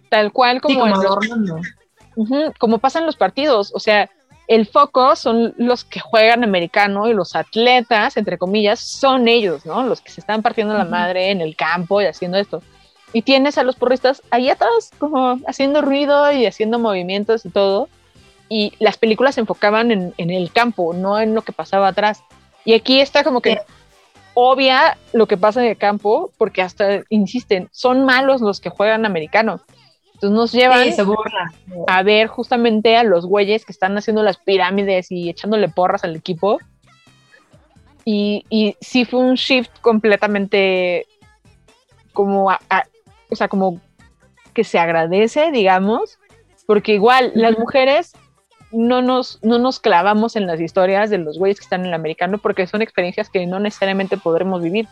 [0.08, 4.08] tal cual Sí, como, como como pasan los partidos, o sea,
[4.48, 9.82] el foco son los que juegan americano y los atletas, entre comillas, son ellos, ¿no?
[9.82, 12.62] Los que se están partiendo la madre en el campo y haciendo esto.
[13.12, 17.88] Y tienes a los porristas ahí atrás, como haciendo ruido y haciendo movimientos y todo.
[18.48, 22.22] Y las películas se enfocaban en, en el campo, no en lo que pasaba atrás.
[22.64, 23.58] Y aquí está como que Sí.
[24.34, 29.04] obvia lo que pasa en el campo, porque hasta insisten, son malos los que juegan
[29.04, 29.60] americano.
[30.14, 31.52] Entonces nos llevan Sí, se burla.
[31.86, 36.16] a ver justamente a los güeyes que están haciendo las pirámides y echándole porras al
[36.16, 36.58] equipo.
[38.04, 41.06] Y, y sí fue un shift completamente
[42.12, 42.84] como, a- a-
[43.30, 43.80] o sea, como
[44.54, 46.18] que se agradece, digamos,
[46.66, 48.12] porque igual las mujeres
[48.70, 51.94] no nos, no nos clavamos en las historias de los güeyes que están en el
[51.94, 54.86] americano porque son experiencias que no necesariamente podremos vivir.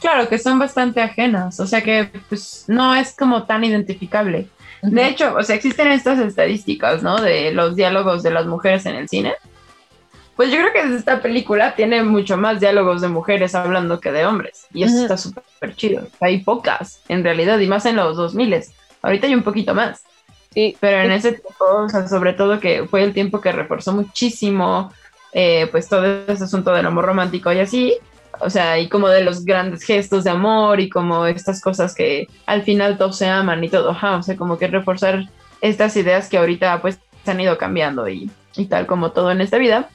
[0.00, 4.46] Claro, que son bastante ajenas, o sea que pues no es como tan identificable.
[4.82, 7.20] De hecho, o sea, existen estas estadísticas, ¿no?
[7.20, 9.34] De los diálogos de las mujeres en el cine.
[10.36, 14.24] Pues yo creo que esta película tiene mucho más diálogos de mujeres hablando que de
[14.24, 14.68] hombres.
[14.72, 16.06] Y eso está súper chido.
[16.20, 18.62] Hay pocas, en realidad, y más en los 2000.
[19.02, 20.04] Ahorita hay un poquito más.
[20.52, 23.92] Sí, Pero en ese tiempo, o sea, sobre todo que fue el tiempo que reforzó
[23.92, 24.92] muchísimo,
[25.32, 27.94] eh, pues todo ese asunto del amor romántico y así,
[28.40, 32.28] o sea, y como de los grandes gestos de amor y como estas cosas que
[32.46, 35.28] al final todos se aman y todo, ajá, o sea, como que reforzar
[35.60, 39.40] estas ideas que ahorita pues se han ido cambiando y, y tal como todo en
[39.40, 39.90] esta vida,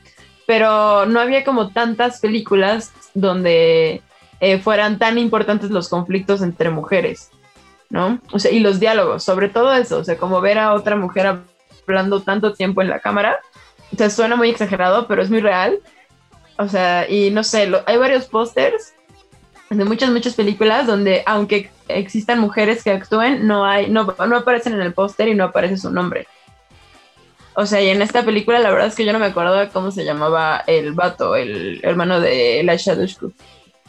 [0.46, 4.02] pero no había como tantas películas donde
[4.40, 7.32] eh, fueran tan importantes los conflictos entre mujeres.
[7.94, 8.20] ¿No?
[8.32, 11.38] O sea, y los diálogos, sobre todo eso, o sea, como ver a otra mujer
[11.88, 13.40] hablando tanto tiempo en la cámara,
[13.94, 15.80] o sea, suena muy exagerado, pero es muy real.
[16.58, 18.94] O sea, y no sé, lo- hay varios pósters
[19.70, 24.74] de muchas, muchas películas donde, aunque existan mujeres que actúen, no hay, no, no aparecen
[24.74, 26.28] en el póster y no aparece su nombre.
[27.56, 29.92] O sea, y en esta película la verdad es que yo no me acuerdo cómo
[29.92, 33.32] se llamaba el vato, el hermano de Elisha Dushku.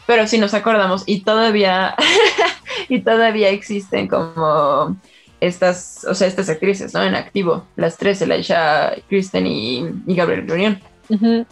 [0.07, 1.97] Pero sí nos acordamos y todavía,
[2.89, 4.97] y todavía existen como
[5.41, 7.03] estas, o sea, estas actrices, ¿no?
[7.03, 10.83] En activo, las tres, Elisha, Kristen y, y Gabriel Unión.
[11.09, 11.47] Ujú.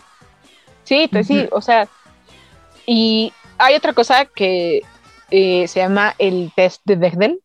[0.85, 1.89] Sí, pues sí, o sea,
[2.87, 4.83] y hay otra cosa que
[5.31, 7.41] eh, se llama el test de Bechdel.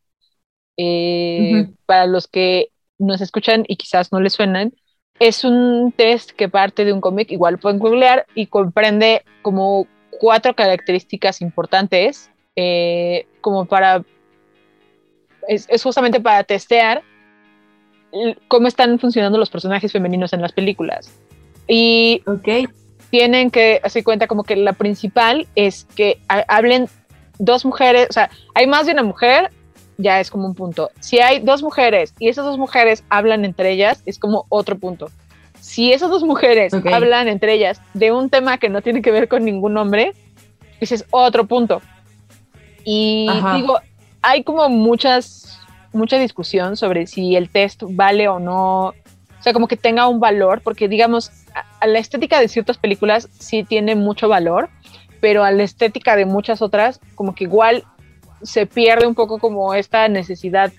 [0.78, 1.70] Eh.
[1.86, 4.74] Para los que nos escuchan y quizás no les suenan,
[5.20, 9.88] es un test que parte de un cómic, igual pueden googlear, y comprende como
[10.20, 14.04] cuatro características importantes, eh, como para,
[15.48, 17.04] es, es justamente para testear
[18.48, 21.14] cómo están funcionando los personajes femeninos en las películas.
[21.68, 22.24] Y
[23.10, 26.88] tienen que hacer cuenta como que la principal es que ha- hablen
[27.40, 29.52] dos mujeres, o sea, hay más de una mujer,
[29.98, 30.90] ya es como un punto.
[31.00, 35.10] Si hay dos mujeres y esas dos mujeres hablan entre ellas, es como otro punto.
[35.68, 39.28] Si esas dos mujeres hablan entre ellas de un tema que no tiene que ver
[39.28, 40.14] con ningún hombre,
[40.80, 41.82] ese es otro punto.
[42.86, 43.56] Y Ajá.
[43.58, 43.78] digo,
[44.22, 45.60] hay como muchas,
[45.92, 48.94] mucha discusión sobre si el test vale o no, o
[49.42, 53.28] sea, como que tenga un valor, porque digamos, a, a la estética de ciertas películas
[53.38, 54.70] sí tiene mucho valor,
[55.20, 57.84] pero a la estética de muchas otras, como que igual
[58.42, 60.72] se pierde un poco como esta necesidad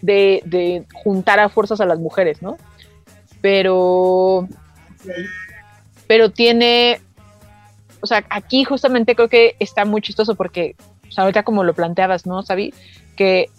[0.00, 2.56] de, de juntar a fuerzas a las mujeres, ¿no?
[3.44, 4.48] Pero,
[6.06, 7.02] pero tiene,
[8.00, 10.76] o sea, aquí justamente creo que está muy chistoso porque,
[11.06, 12.72] o sea, ahorita como lo planteabas, ¿no, Sabi?
[13.16, 13.50] Que,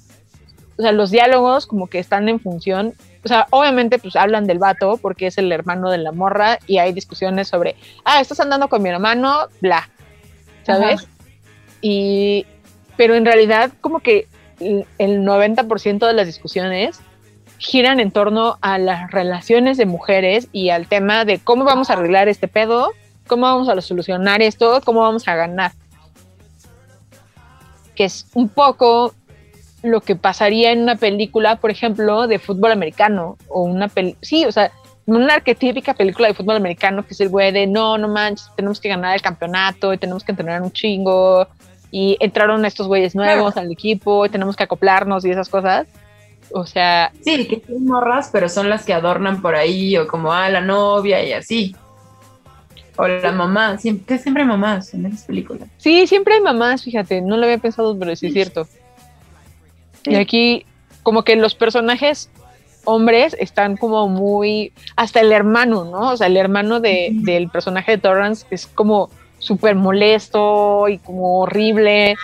[0.79, 4.57] o sea, los diálogos como que están en función, o sea, obviamente pues hablan del
[4.57, 7.75] vato porque es el hermano de la morra y hay discusiones sobre,
[8.05, 9.87] ah, estás andando con mi hermano, bla,
[10.63, 11.03] ¿sabes?
[11.03, 11.11] Ajá.
[11.81, 12.47] Y,
[12.97, 14.27] pero en realidad como que
[14.59, 17.01] el el 90% de las discusiones
[17.57, 21.93] giran en torno a las relaciones de mujeres y al tema de cómo vamos a
[21.93, 22.91] arreglar este pedo,
[23.27, 25.71] cómo vamos a solucionar esto, cómo vamos a ganar.
[27.95, 29.13] Que es un poco
[29.83, 34.45] lo que pasaría en una película, por ejemplo, de fútbol americano o una peli sí,
[34.45, 34.71] o sea,
[35.05, 38.79] una arquetípica película de fútbol americano que es el güey de no, no manches, tenemos
[38.79, 41.47] que ganar el campeonato y tenemos que entrenar un chingo
[41.91, 45.87] y entraron estos güeyes nuevos al equipo y tenemos que acoplarnos y esas cosas.
[46.51, 50.31] O sea, Sí, que son morras, pero son las que adornan por ahí, o como
[50.31, 51.75] a la novia y así.
[52.97, 55.67] O la mamá, siempre, siempre hay mamás en esas películas.
[55.77, 58.67] sí, siempre hay mamás, fíjate, no lo había pensado, pero sí es cierto.
[60.05, 60.65] Y aquí,
[61.03, 62.29] como que los personajes
[62.85, 64.71] hombres están como muy.
[64.95, 66.11] Hasta el hermano, ¿no?
[66.11, 71.39] O sea, el hermano de, del personaje de Torrance es como súper molesto y como
[71.41, 72.15] horrible.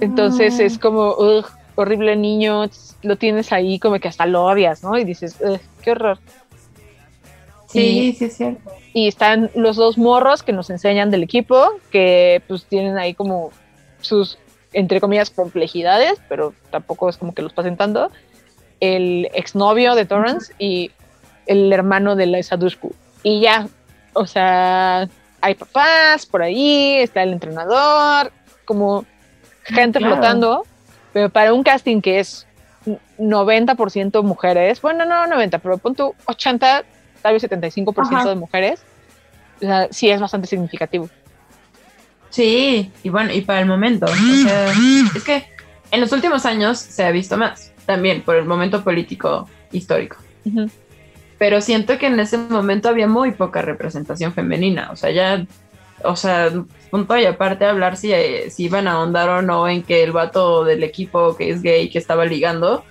[0.00, 0.64] Entonces Ah.
[0.64, 1.46] es como, "Ugh,
[1.80, 2.64] horrible niño,
[3.02, 4.98] lo tienes ahí como que hasta lo odias, ¿no?
[4.98, 6.18] Y dices, "Ugh, qué horror.
[7.68, 8.70] Sí, sí es cierto.
[8.94, 13.50] y están los dos morros que nos enseñan del equipo, que pues tienen ahí como
[14.00, 14.38] sus,
[14.72, 18.10] entre comillas, complejidades, pero tampoco es como que los pasen tanto.
[18.80, 20.90] El exnovio de Torrance y
[21.46, 22.94] el hermano de Liza Dushku.
[23.22, 23.68] Y ya,
[24.14, 25.06] o sea,
[25.42, 28.32] hay papás por ahí, está el entrenador,
[28.64, 29.04] como
[29.64, 30.14] gente Claro.
[30.14, 30.64] flotando,
[31.12, 32.46] pero para un casting que es
[33.18, 36.84] 90% mujeres, bueno, no 90, pero pon tú 80,
[37.22, 38.28] tal vez 75% Ajá.
[38.28, 38.82] de mujeres,
[39.56, 41.08] o sea, sí es bastante significativo.
[42.30, 44.06] Sí, y bueno, y para el momento.
[44.06, 44.72] O sea,
[45.14, 45.46] es que
[45.90, 50.16] en los últimos años se ha visto más, también por el momento político histórico.
[50.44, 50.70] Ujú.
[51.38, 54.90] Pero siento que en ese momento había muy poca representación femenina.
[54.92, 55.46] O sea, ya,
[56.02, 56.50] o sea,
[56.90, 60.12] punto y aparte hablar si, eh, si iban a ahondar o no en que el
[60.12, 62.84] vato del equipo que es gay que estaba ligando,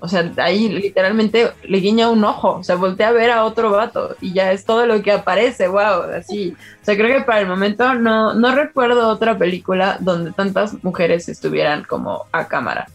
[0.00, 3.70] o sea, ahí literalmente le guiña un ojo, o sea, voltea a ver a otro
[3.70, 6.56] vato y ya es todo lo que aparece, wow, así.
[6.82, 11.28] O sea, creo que para el momento no, no recuerdo otra película donde tantas mujeres
[11.28, 12.88] estuvieran como a cámara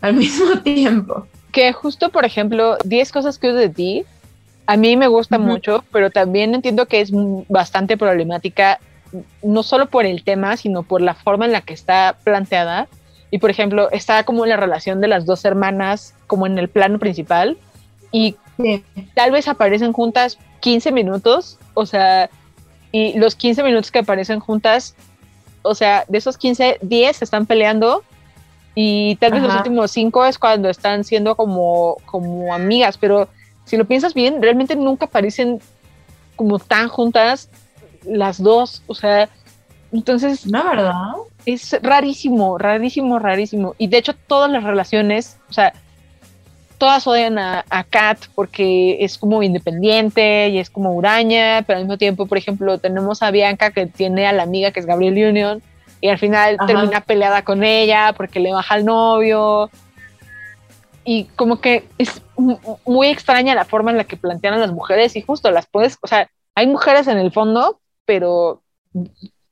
[0.00, 1.26] al mismo tiempo.
[1.52, 4.04] Que justo, por ejemplo, 10 cosas que odio de ti,
[4.66, 7.10] a mí me gusta mucho, pero también entiendo que es
[7.48, 8.80] bastante problemática,
[9.42, 12.88] no solo por el tema, sino por la forma en la que está planteada.
[13.30, 16.98] Y, por ejemplo, está como la relación de las dos hermanas, como en el plano
[16.98, 17.56] principal,
[18.12, 18.84] y Sí.
[19.14, 22.30] tal vez aparecen juntas 15 minutos, o sea,
[22.92, 24.94] y los 15 minutos que aparecen juntas,
[25.62, 28.04] o sea, de esos 15, 10 se están peleando.
[28.76, 33.28] Y tal vez los últimos 5 es cuando están siendo como, como amigas, pero
[33.64, 35.60] si lo piensas bien, realmente nunca aparecen
[36.36, 37.48] como tan juntas
[38.06, 39.28] las dos, o sea,
[39.92, 40.92] entonces No, ¿verdad?
[41.46, 43.74] es rarísimo, rarísimo, rarísimo.
[43.78, 45.72] Y de hecho todas las relaciones, o sea,
[46.78, 51.84] todas odian a, a Kat porque es como independiente y es como huraña, pero al
[51.84, 55.14] mismo tiempo, por ejemplo, tenemos a Bianca que tiene a la amiga que es Gabriel
[55.30, 55.62] Union
[56.00, 56.66] y al final Ajá.
[56.66, 59.70] termina peleada con ella porque le baja al novio.
[61.04, 64.72] Y como que es mu- muy extraña la forma en la que plantean a las
[64.72, 68.62] mujeres y justo las puedes, o sea, hay mujeres en el fondo, pero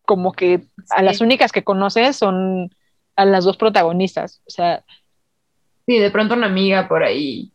[0.04, 2.70] como que a las únicas que conoces son
[3.16, 4.42] a las dos protagonistas.
[4.46, 4.84] O sea,
[5.86, 7.50] Sí, de pronto una amiga por ahí.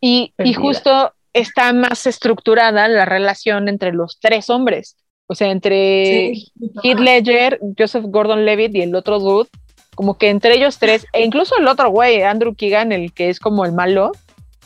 [0.00, 4.96] y, y justo está más estructurada la relación entre los tres hombres.
[5.28, 6.52] O sea, entre Sí.
[6.82, 9.48] Heath Ledger, Joseph Gordon-Levitt y el otro dude,
[9.94, 13.38] como que entre ellos tres, e incluso el otro güey, Andrew Keegan, el que es
[13.40, 14.12] como el malo,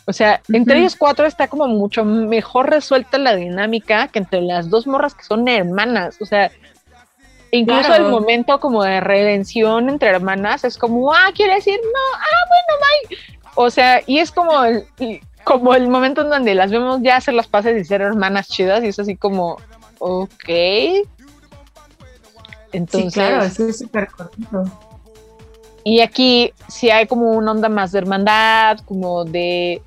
[0.07, 4.71] o sea, entre ellos cuatro está como mucho mejor resuelta la dinámica que entre las
[4.71, 6.51] dos morras que son hermanas, o sea,
[7.51, 8.07] incluso Claro.
[8.07, 12.83] el momento como de redención entre hermanas es como, ah, quiere decir, no, ah, bueno,
[13.11, 13.19] bye.
[13.57, 14.85] O sea, y es como el,
[15.45, 18.85] como el momento en donde las vemos ya hacer las paces y ser hermanas chidas,
[18.85, 19.57] y es así como,
[19.99, 20.49] ok.
[22.73, 24.65] Entonces, sí, claro, eso es súper cortito.
[25.85, 29.81] y aquí sí hay como una onda más de hermandad, como de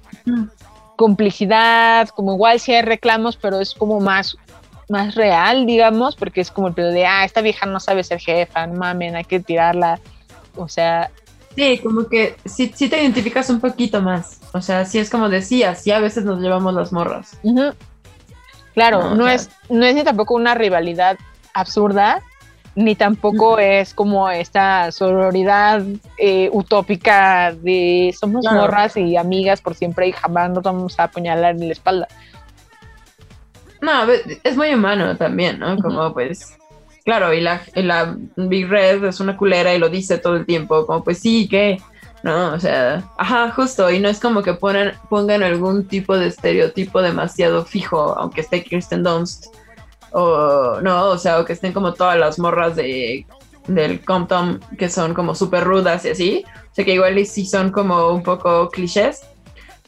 [0.96, 4.38] Complicidad, como igual sí hay reclamos, pero es como más,
[4.90, 8.20] más real, digamos, porque es como el pedo de, ah, esta vieja no sabe ser
[8.20, 10.00] jefa, no mamen, hay que tirarla.
[10.58, 11.10] O sea,
[11.56, 14.40] Sí, como que sí, sí te identificas un poquito más.
[14.54, 17.38] O sea, sí es como decía, sí a veces nos llevamos las morras.
[18.74, 21.18] claro, No, no, o sea- es, no es ni tampoco una rivalidad
[21.54, 22.22] absurda,
[22.80, 25.84] ni tampoco es como esta sororidad
[26.18, 28.62] eh, utópica de somos Claro.
[28.62, 32.08] morras y amigas por siempre y jamás nos vamos a apuñalar en la espalda.
[33.82, 34.04] No,
[34.44, 35.78] es muy humano también, ¿no?
[35.78, 36.58] Como pues,
[37.04, 40.46] claro, y la, y la Big Red es una culera y lo dice todo el
[40.46, 41.82] tiempo, como pues sí, ¿qué?
[42.24, 46.28] No, o sea, ajá, justo, y no es como que ponen, pongan algún tipo de
[46.28, 49.48] estereotipo demasiado fijo, aunque esté Kirsten Dunst,
[50.12, 53.26] o no, o sea, o que estén como todas las morras de
[53.68, 57.72] del Compton que son como súper rudas y así, o sea que igual sí son
[57.72, 59.22] como un poco clichés,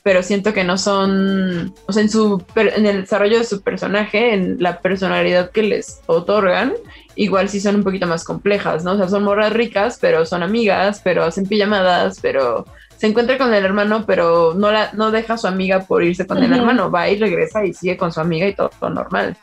[0.04, 4.34] pero siento que no son, o sea, en, su, en el desarrollo de su personaje,
[4.34, 6.74] en la personalidad que les otorgan,
[7.16, 8.94] igual sí son un poquito más complejas, ¿no?
[8.94, 12.66] O sea, son morras ricas, pero son amigas, pero hacen pijamadas, pero
[12.98, 16.26] se encuentra con el hermano, pero no, la, no deja a su amiga por irse
[16.26, 19.38] con el hermano, va y regresa y sigue con su amiga y todo, todo normal,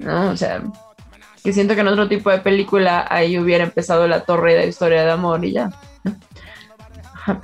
[0.00, 0.30] ¿no?
[0.30, 0.62] O sea,
[1.42, 5.04] que siento que en otro tipo de película ahí hubiera empezado la torre de historia
[5.04, 5.70] de amor y ya.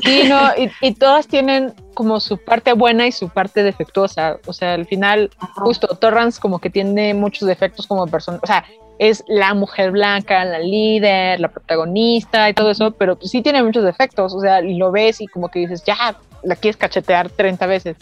[0.02, 4.38] Sí, no, y, y todas tienen como su parte buena y su parte defectuosa.
[4.46, 8.38] O sea, al final, justo Torrance como que tiene muchos defectos como persona.
[8.42, 8.64] O sea,
[8.98, 13.62] es la mujer blanca, la líder, la protagonista y todo eso, pero pues sí tiene
[13.62, 14.34] muchos defectos.
[14.34, 17.96] O sea, y lo ves y como que dices, ya, la quieres cachetear 30 veces.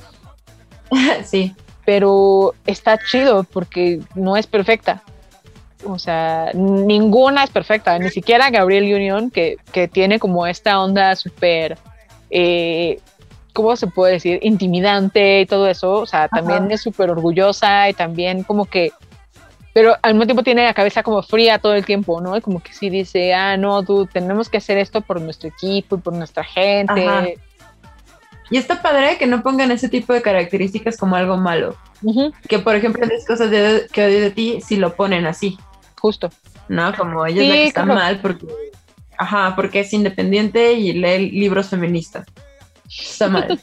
[1.25, 1.55] sí,
[1.85, 5.03] Pero está chido porque no es perfecta.
[5.87, 11.15] O sea, ninguna es perfecta, ni siquiera Gabriel Union, que, que tiene como esta onda
[11.15, 11.77] súper,
[12.31, 13.01] eh,
[13.53, 14.39] ¿cómo se puede decir?
[14.43, 15.93] Intimidante y todo eso.
[16.01, 18.93] O sea, también es súper orgullosa y también como que,
[19.75, 22.37] pero al mismo tiempo tiene la cabeza como fría todo el tiempo, ¿no?
[22.37, 25.97] Y como que sí dice, ah, no, tú tenemos que hacer esto por nuestro equipo
[25.97, 27.07] y por nuestra gente.
[27.07, 27.27] Ajá.
[28.51, 31.77] Y está padre que no pongan ese tipo de características como algo malo.
[32.49, 35.59] Que, por ejemplo, las cosas de, que odio de ti, si lo ponen así,
[35.99, 36.31] justo.
[36.69, 36.95] ¿no?
[36.95, 38.01] Como ella es la que está claro.
[38.01, 38.47] mal porque,
[39.17, 42.27] ajá, porque es independiente y lee libros feministas.
[42.87, 43.59] Está mal.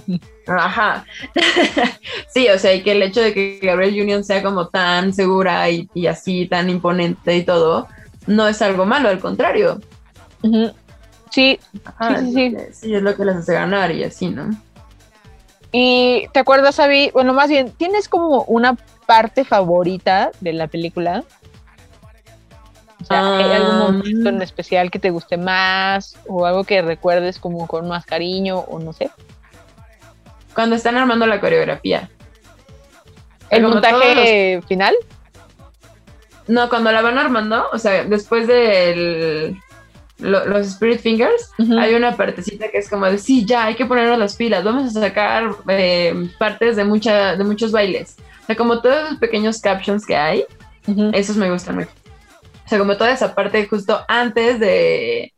[0.46, 1.04] Ajá.
[2.28, 5.68] sí, o sea, y que el hecho de que Gabriel Union sea como tan segura
[5.70, 7.88] y, y así, tan imponente y todo,
[8.26, 9.80] no es algo malo, al contrario.
[11.36, 14.30] Sí, Ajá, Sí, sí, lo que- sí, es lo que les hace ganar y así,
[14.30, 14.48] ¿no?
[15.70, 21.24] Y te acuerdas, Abby, bueno, más bien, ¿tienes como una parte favorita de la película?
[23.02, 26.80] O sea, ¿hay algún Ah, momento en especial que te guste más o algo que
[26.80, 29.10] recuerdes como con más cariño o no sé?
[30.54, 32.08] Cuando están armando la coreografía.
[33.50, 34.94] ¿El Como montaje final?
[36.48, 38.46] No, cuando la van armando, o sea, después
[40.18, 44.18] los Spirit Fingers, hay una partecita que es como de, sí, ya, hay que ponernos
[44.18, 48.16] las pilas, vamos a sacar eh, partes de, mucha, de muchos bailes.
[48.42, 50.44] O sea, como todos los pequeños captions que hay,
[50.86, 51.10] Ujú.
[51.12, 51.90] esos me gustan mucho.
[52.64, 55.32] O sea, como toda esa parte justo antes de,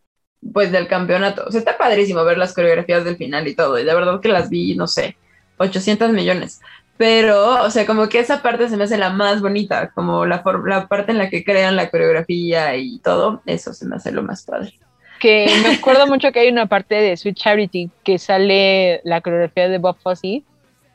[0.53, 1.45] pues, del campeonato.
[1.47, 3.79] O sea, está padrísimo ver las coreografías del final y todo.
[3.79, 5.17] Y de verdad que las vi, no sé,
[5.59, 6.61] 800 millones.
[6.99, 10.43] Pero, o sea, como que esa parte se me hace la más bonita, como la,
[10.67, 14.25] la parte en la que crean la coreografía y todo, eso se me hace lo
[14.25, 14.75] más padre.
[15.21, 19.69] que me acuerdo mucho que hay una parte de Sweet Charity que sale la coreografía
[19.69, 20.43] de Bob Fosse,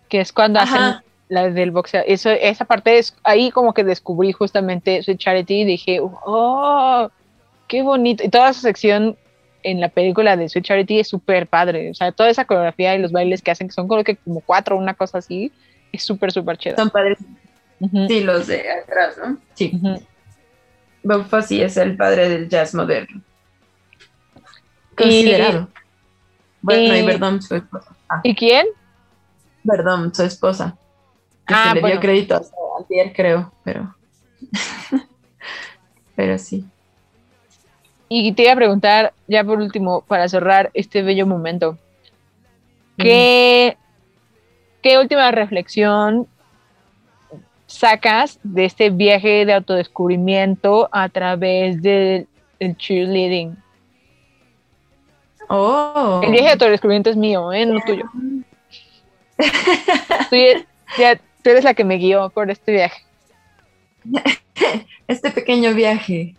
[0.10, 0.90] que es cuando Ajá.
[0.90, 2.04] hacen la del boxeo.
[2.06, 7.10] Eso, esa parte es ahí como que descubrí justamente Sweet Charity y dije, oh,
[7.68, 8.26] qué bonito.
[8.26, 9.18] Y toda esa sección
[9.64, 11.92] en la película de Sweet Charity es súper padre.
[11.92, 14.42] O sea, toda esa coreografía y los bailes que hacen, que son creo que como
[14.42, 15.52] cuatro, una cosa así,
[15.94, 16.76] es súper, súper chida.
[16.76, 17.18] Son padres.
[17.80, 19.38] Ujú, Sí, los de atrás, ¿no?
[19.54, 19.72] Sí.
[19.74, 20.02] ujú.
[21.04, 23.22] Bob Fosse es el padre del jazz moderno.
[24.98, 25.70] Considerado.
[26.62, 27.96] Bueno, y y- Verdón, su esposa.
[28.10, 28.68] Ah, ¿Y quién?
[29.64, 30.78] Verdón, su esposa.
[31.46, 31.94] Que Ah, se le bueno.
[31.96, 33.96] dio crédito hasta antier, creo, pero...
[36.16, 36.66] pero sí.
[38.08, 41.78] Y te iba a preguntar, ya por último, para cerrar este bello momento,
[42.98, 43.78] ¿qué,
[44.84, 46.28] qué última reflexión
[47.66, 52.28] sacas de este viaje de autodescubrimiento a través del
[52.60, 53.58] del cheerleading?
[55.50, 56.22] Oh.
[56.24, 57.66] El viaje de autodescubrimiento es mío, ¿eh?
[57.66, 58.06] no tuyo.
[60.30, 60.66] Tú, ya-
[60.98, 63.02] ya- tú eres la que me guió por este viaje.
[65.08, 66.36] este pequeño viaje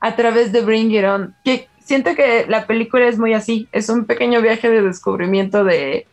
[0.00, 3.88] a través de Bring It On, que siento que la película es muy así, es
[3.88, 6.06] un pequeño viaje de descubrimiento de,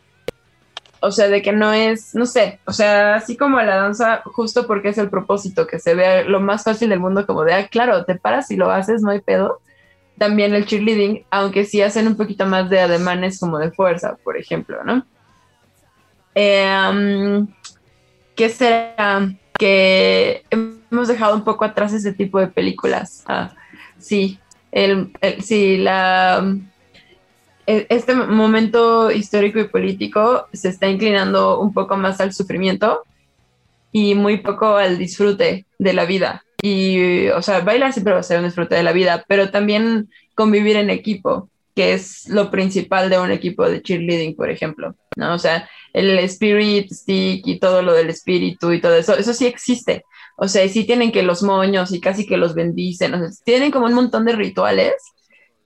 [1.06, 4.66] o sea, de que no es, no sé, o sea, así como la danza, justo
[4.66, 7.68] porque es el propósito, que se vea lo más fácil del mundo, como de, ah,
[7.68, 9.60] claro, te paras y lo haces, no hay pedo.
[10.18, 14.36] También el cheerleading, aunque sí hacen un poquito más de ademanes como de fuerza, por
[14.36, 15.06] ejemplo, ¿no?
[16.34, 17.46] Eh, um,
[18.34, 19.30] ¿Qué será?
[19.58, 23.22] Que hemos dejado un poco atrás ese tipo de películas.
[23.26, 23.52] Ah,
[23.98, 24.40] sí,
[24.72, 26.44] el, sí, la,
[27.66, 33.02] este momento histórico y político se está inclinando un poco más al sufrimiento
[33.92, 36.44] y muy poco al disfrute de la vida.
[36.62, 40.08] Y, o sea, bailar siempre va a ser un disfrute de la vida, pero también
[40.34, 45.34] convivir en equipo, que es lo principal de un equipo de cheerleading, por ejemplo, ¿no?
[45.34, 49.46] O sea, el spirit stick y todo lo del espíritu y todo eso, eso sí
[49.46, 50.04] existe.
[50.36, 53.14] O sea, sí tienen que los moños y casi que los bendicen,
[53.44, 54.94] tienen como un montón de rituales.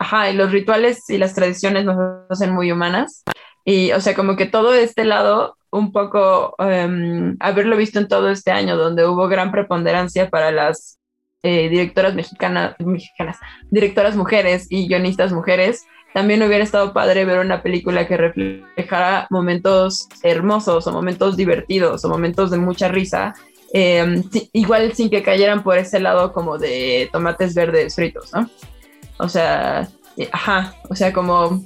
[0.01, 1.97] Ajá, y los rituales y las tradiciones nos
[2.31, 3.23] hacen muy humanas.
[3.67, 8.31] Y, o sea, como que todo este lado, un poco em, haberlo visto en todo
[8.31, 10.99] este año, donde hubo gran preponderancia para las
[11.43, 13.37] eh, directoras mexicanas, mexicanas,
[13.71, 20.09] directoras mujeres y guionistas mujeres, también hubiera estado padre ver una película que reflejara momentos
[20.23, 23.35] hermosos o momentos divertidos o momentos de mucha risa,
[24.33, 28.49] si- igual sin que cayeran por ese lado como de tomates verdes fritos, ¿no?
[29.21, 31.63] O sea, eh, ajá, o sea, como,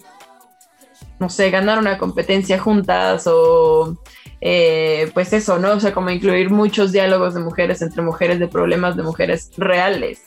[1.19, 3.97] no sé, ganar una competencia juntas o
[4.41, 5.73] eh, pues eso, ¿no?
[5.73, 10.23] O sea, como incluir muchos diálogos de mujeres entre mujeres, de problemas de mujeres reales,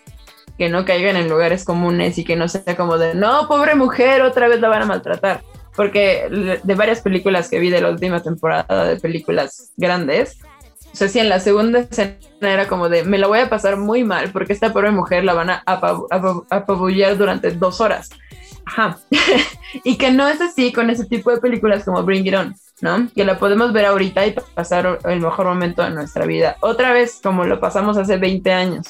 [0.58, 4.24] que no caigan en lugares comunes y que no sea como de, no, pobre mujer,
[4.24, 5.44] otra vez la van a maltratar.
[5.76, 10.40] Porque de varias películas que vi de la última temporada de películas grandes,
[10.98, 14.04] sea, sí, en la segunda escena era como de, me la voy a pasar muy
[14.04, 18.10] mal porque esta pobre mujer la van a apabu- apabu- apabullar durante dos horas.
[18.66, 18.98] Ajá.
[19.84, 23.08] y que no es así con ese tipo de películas como Bring It On, ¿no?
[23.16, 26.58] Que la podemos ver ahorita y pasar el mejor momento de nuestra vida.
[26.62, 28.88] Otra vez, como lo pasamos hace 20 años,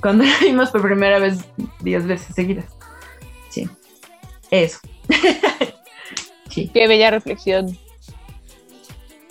[0.00, 1.38] cuando la vimos por primera vez
[1.80, 2.66] 10 veces seguidas.
[3.50, 3.68] Sí.
[4.50, 4.78] Eso.
[6.50, 6.70] sí.
[6.72, 7.78] Qué bella reflexión.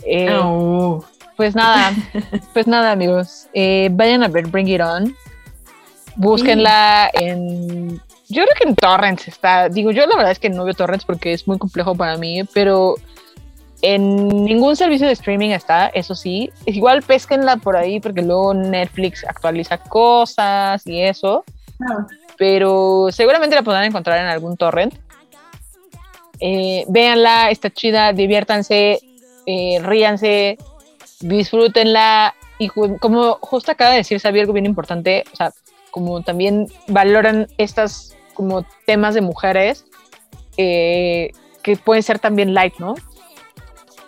[0.06, 1.04] Eh, Au.
[1.38, 1.94] Pues nada,
[2.54, 3.48] pues nada, amigos.
[3.54, 5.16] Eh, vayan a ver Bring It On.
[6.16, 8.02] Búsquenla en.
[8.30, 9.70] Yo creo que en Torrents está.
[9.70, 12.44] Digo, yo la verdad es que no veo Torrents porque es muy complejo para mí,
[12.54, 12.96] pero
[13.84, 16.52] en ningún servicio de streaming está, eso sí.
[16.66, 21.46] Igual pesquenla por ahí porque luego Netflix actualiza cosas y eso.
[21.80, 22.08] Ah.
[22.38, 24.96] Pero seguramente la podrán encontrar en algún torrent.
[26.40, 29.00] Eh, véanla, está chida, diviértanse,
[29.46, 30.58] eh, ríanse,
[31.20, 35.52] disfrútenla y como justo acaba de decir Xavier algo bien importante, o sea,
[35.92, 39.86] como también valoran estas como temas de mujeres
[40.58, 41.32] eh,
[41.64, 42.96] que pueden ser también light, ¿no?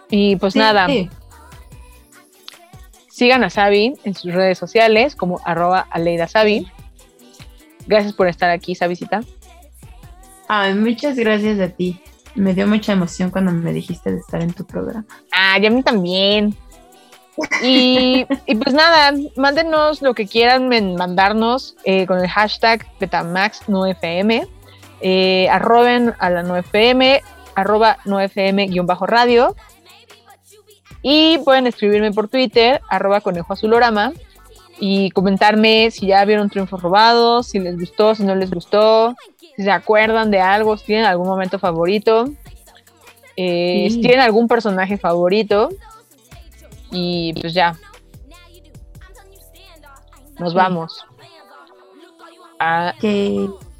[0.10, 1.10] Y pues Sí, nada, sí.
[3.10, 6.68] sigan a Sabi en sus redes sociales como arroba Aleida Sabi.
[7.88, 9.22] Gracias por estar aquí, Sabicita.
[10.48, 12.02] Ay, muchas gracias a ti.
[12.36, 15.06] Me dio mucha emoción cuando me dijiste de estar en tu programa.
[15.32, 16.56] Ah, y a mí también.
[17.64, 24.48] Y, y pues nada, mándenos lo que quieran mandarnos eh, con el hashtag Betamax9FM.
[25.02, 27.22] Eh, arroben a la 9FM,
[27.56, 29.56] arroba 9FM-radio.
[31.02, 34.12] Y pueden escribirme por Twitter, arroba conejo azulorama.
[34.82, 39.14] y comentarme si ya vieron Triunfos Robados, si les gustó, si no les gustó,
[39.58, 42.30] si se acuerdan de algo, si tienen algún momento favorito,
[43.36, 43.96] eh, Sí.
[43.96, 45.68] si tienen algún personaje favorito.
[46.92, 47.78] Y pues ya,
[50.40, 51.06] nos vamos.
[52.60, 53.80] Adiós.